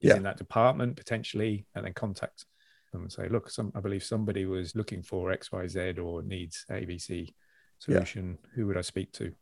yeah. 0.01 0.15
in 0.15 0.23
that 0.23 0.37
department 0.37 0.95
potentially, 0.95 1.65
and 1.75 1.85
then 1.85 1.93
contact 1.93 2.45
them 2.91 3.03
and 3.03 3.11
say, 3.11 3.27
look, 3.29 3.49
some, 3.49 3.71
I 3.75 3.79
believe 3.79 4.03
somebody 4.03 4.45
was 4.45 4.75
looking 4.75 5.03
for 5.03 5.31
X, 5.31 5.51
Y, 5.51 5.67
Z 5.67 5.99
or 5.99 6.21
needs 6.21 6.65
ABC 6.71 7.33
solution. 7.79 8.37
Yeah. 8.41 8.49
Who 8.55 8.67
would 8.67 8.77
I 8.77 8.81
speak 8.81 9.11
to? 9.13 9.33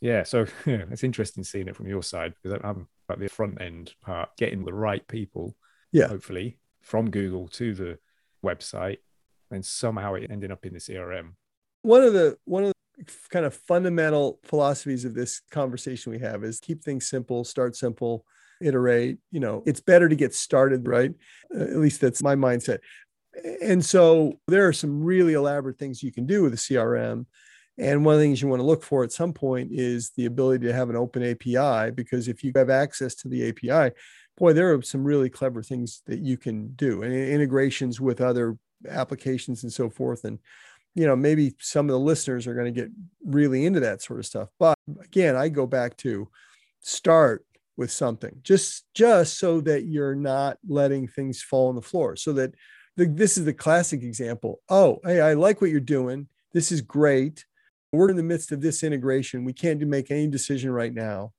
Yeah, 0.00 0.22
so 0.22 0.46
yeah, 0.66 0.84
it's 0.90 1.04
interesting 1.04 1.44
seeing 1.44 1.68
it 1.68 1.76
from 1.76 1.88
your 1.88 2.02
side 2.02 2.34
because 2.42 2.60
I'm 2.64 2.88
at 3.10 3.18
the 3.18 3.28
front 3.28 3.60
end 3.60 3.94
part, 4.02 4.30
getting 4.36 4.64
the 4.64 4.72
right 4.72 5.06
people, 5.08 5.56
yeah, 5.92 6.08
hopefully 6.08 6.58
from 6.82 7.10
Google 7.10 7.48
to 7.48 7.74
the 7.74 7.98
website, 8.44 8.98
and 9.50 9.64
somehow 9.64 10.14
it 10.14 10.30
ended 10.30 10.50
up 10.50 10.66
in 10.66 10.74
the 10.74 10.78
CRM. 10.78 11.32
One 11.82 12.02
of 12.02 12.12
the 12.12 12.36
one 12.44 12.64
of 12.64 12.72
the 12.98 13.04
kind 13.30 13.44
of 13.44 13.54
fundamental 13.54 14.38
philosophies 14.44 15.04
of 15.04 15.14
this 15.14 15.40
conversation 15.50 16.12
we 16.12 16.18
have 16.18 16.44
is 16.44 16.60
keep 16.60 16.82
things 16.82 17.08
simple, 17.08 17.44
start 17.44 17.76
simple, 17.76 18.24
iterate 18.60 19.18
you 19.30 19.40
know 19.40 19.62
it's 19.66 19.80
better 19.80 20.08
to 20.08 20.16
get 20.16 20.34
started 20.34 20.86
right? 20.86 21.12
Uh, 21.54 21.62
at 21.62 21.76
least 21.76 22.00
that's 22.00 22.22
my 22.22 22.34
mindset. 22.34 22.78
And 23.60 23.84
so 23.84 24.38
there 24.46 24.68
are 24.68 24.72
some 24.72 25.02
really 25.02 25.32
elaborate 25.32 25.78
things 25.78 26.02
you 26.02 26.12
can 26.12 26.26
do 26.26 26.42
with 26.42 26.54
a 26.54 26.56
crm 26.56 27.26
and 27.76 28.04
one 28.04 28.14
of 28.14 28.20
the 28.20 28.26
things 28.26 28.40
you 28.40 28.46
want 28.46 28.60
to 28.60 28.66
look 28.66 28.84
for 28.84 29.02
at 29.02 29.10
some 29.10 29.32
point 29.32 29.70
is 29.72 30.12
the 30.16 30.26
ability 30.26 30.66
to 30.66 30.72
have 30.72 30.90
an 30.90 30.96
open 30.96 31.22
api 31.24 31.90
because 31.90 32.28
if 32.28 32.44
you 32.44 32.52
have 32.54 32.70
access 32.70 33.14
to 33.16 33.28
the 33.28 33.48
api 33.48 33.92
boy 34.36 34.52
there 34.52 34.72
are 34.72 34.82
some 34.82 35.04
really 35.04 35.28
clever 35.28 35.62
things 35.62 36.02
that 36.06 36.20
you 36.20 36.36
can 36.36 36.68
do 36.74 37.02
and 37.02 37.12
integrations 37.12 38.00
with 38.00 38.20
other 38.20 38.56
applications 38.88 39.62
and 39.62 39.72
so 39.72 39.88
forth. 39.88 40.24
And 40.24 40.38
you 40.94 41.06
know 41.06 41.16
maybe 41.16 41.54
some 41.58 41.86
of 41.86 41.92
the 41.92 41.98
listeners 41.98 42.46
are 42.46 42.54
going 42.54 42.72
to 42.72 42.80
get 42.80 42.90
really 43.24 43.66
into 43.66 43.80
that 43.80 44.02
sort 44.02 44.20
of 44.20 44.26
stuff. 44.26 44.48
But 44.58 44.78
again 45.02 45.36
i 45.36 45.48
go 45.48 45.66
back 45.66 45.96
to 45.98 46.28
start 46.80 47.44
with 47.76 47.90
something 47.90 48.38
just 48.42 48.84
just 48.94 49.38
so 49.38 49.60
that 49.60 49.84
you're 49.84 50.14
not 50.14 50.58
letting 50.66 51.08
things 51.08 51.42
fall 51.42 51.68
on 51.68 51.74
the 51.74 51.82
floor. 51.82 52.16
So 52.16 52.32
that 52.34 52.54
the, 52.96 53.06
this 53.06 53.36
is 53.36 53.44
the 53.44 53.52
classic 53.52 54.02
example. 54.02 54.60
Oh 54.68 55.00
hey 55.04 55.20
i 55.20 55.34
like 55.34 55.60
what 55.60 55.70
you're 55.70 55.80
doing. 55.80 56.28
This 56.52 56.70
is 56.70 56.80
great. 56.80 57.44
We're 57.92 58.10
in 58.10 58.16
the 58.16 58.22
midst 58.22 58.52
of 58.52 58.60
this 58.60 58.82
integration. 58.82 59.44
We 59.44 59.52
can't 59.52 59.80
make 59.80 60.10
any 60.10 60.26
decision 60.28 60.70
right 60.70 60.92
now. 60.92 61.32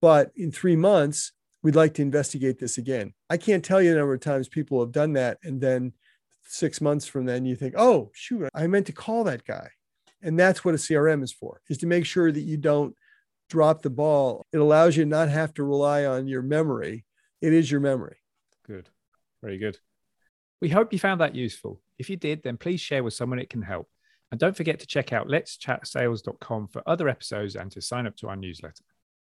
But 0.00 0.30
in 0.36 0.52
three 0.52 0.76
months 0.76 1.32
we'd 1.62 1.74
like 1.74 1.94
to 1.94 2.02
investigate 2.02 2.58
this 2.58 2.78
again. 2.78 3.14
I 3.28 3.36
can't 3.36 3.64
tell 3.64 3.82
you 3.82 3.90
the 3.90 3.98
number 3.98 4.14
of 4.14 4.20
times 4.20 4.48
people 4.48 4.80
have 4.80 4.92
done 4.92 5.14
that. 5.14 5.38
And 5.42 5.60
then 5.60 5.92
six 6.44 6.80
months 6.80 7.06
from 7.06 7.26
then 7.26 7.44
you 7.44 7.54
think 7.54 7.74
oh 7.76 8.10
shoot 8.14 8.48
i 8.54 8.66
meant 8.66 8.86
to 8.86 8.92
call 8.92 9.24
that 9.24 9.44
guy. 9.44 9.68
And 10.22 10.38
that's 10.38 10.64
what 10.64 10.74
a 10.74 10.78
crm 10.78 11.22
is 11.22 11.32
for 11.32 11.60
is 11.68 11.78
to 11.78 11.86
make 11.86 12.04
sure 12.04 12.30
that 12.30 12.40
you 12.40 12.56
don't 12.56 12.94
drop 13.48 13.82
the 13.82 13.90
ball. 13.90 14.46
It 14.52 14.58
allows 14.58 14.96
you 14.96 15.04
not 15.04 15.28
have 15.28 15.54
to 15.54 15.64
rely 15.64 16.04
on 16.04 16.28
your 16.28 16.42
memory. 16.42 17.04
It 17.40 17.52
is 17.52 17.70
your 17.70 17.80
memory. 17.80 18.16
Good. 18.66 18.88
Very 19.42 19.58
good. 19.58 19.78
We 20.60 20.68
hope 20.68 20.92
you 20.92 20.98
found 20.98 21.20
that 21.20 21.34
useful. 21.34 21.80
If 21.98 22.10
you 22.10 22.16
did, 22.16 22.42
then 22.42 22.56
please 22.56 22.80
share 22.80 23.02
with 23.02 23.14
someone 23.14 23.38
it 23.38 23.50
can 23.50 23.62
help. 23.62 23.88
And 24.30 24.38
don't 24.38 24.56
forget 24.56 24.80
to 24.80 24.86
check 24.86 25.12
out 25.12 25.28
letschatsales.com 25.28 26.68
for 26.68 26.82
other 26.86 27.08
episodes 27.08 27.56
and 27.56 27.70
to 27.72 27.80
sign 27.80 28.06
up 28.06 28.16
to 28.16 28.28
our 28.28 28.36
newsletter. 28.36 28.84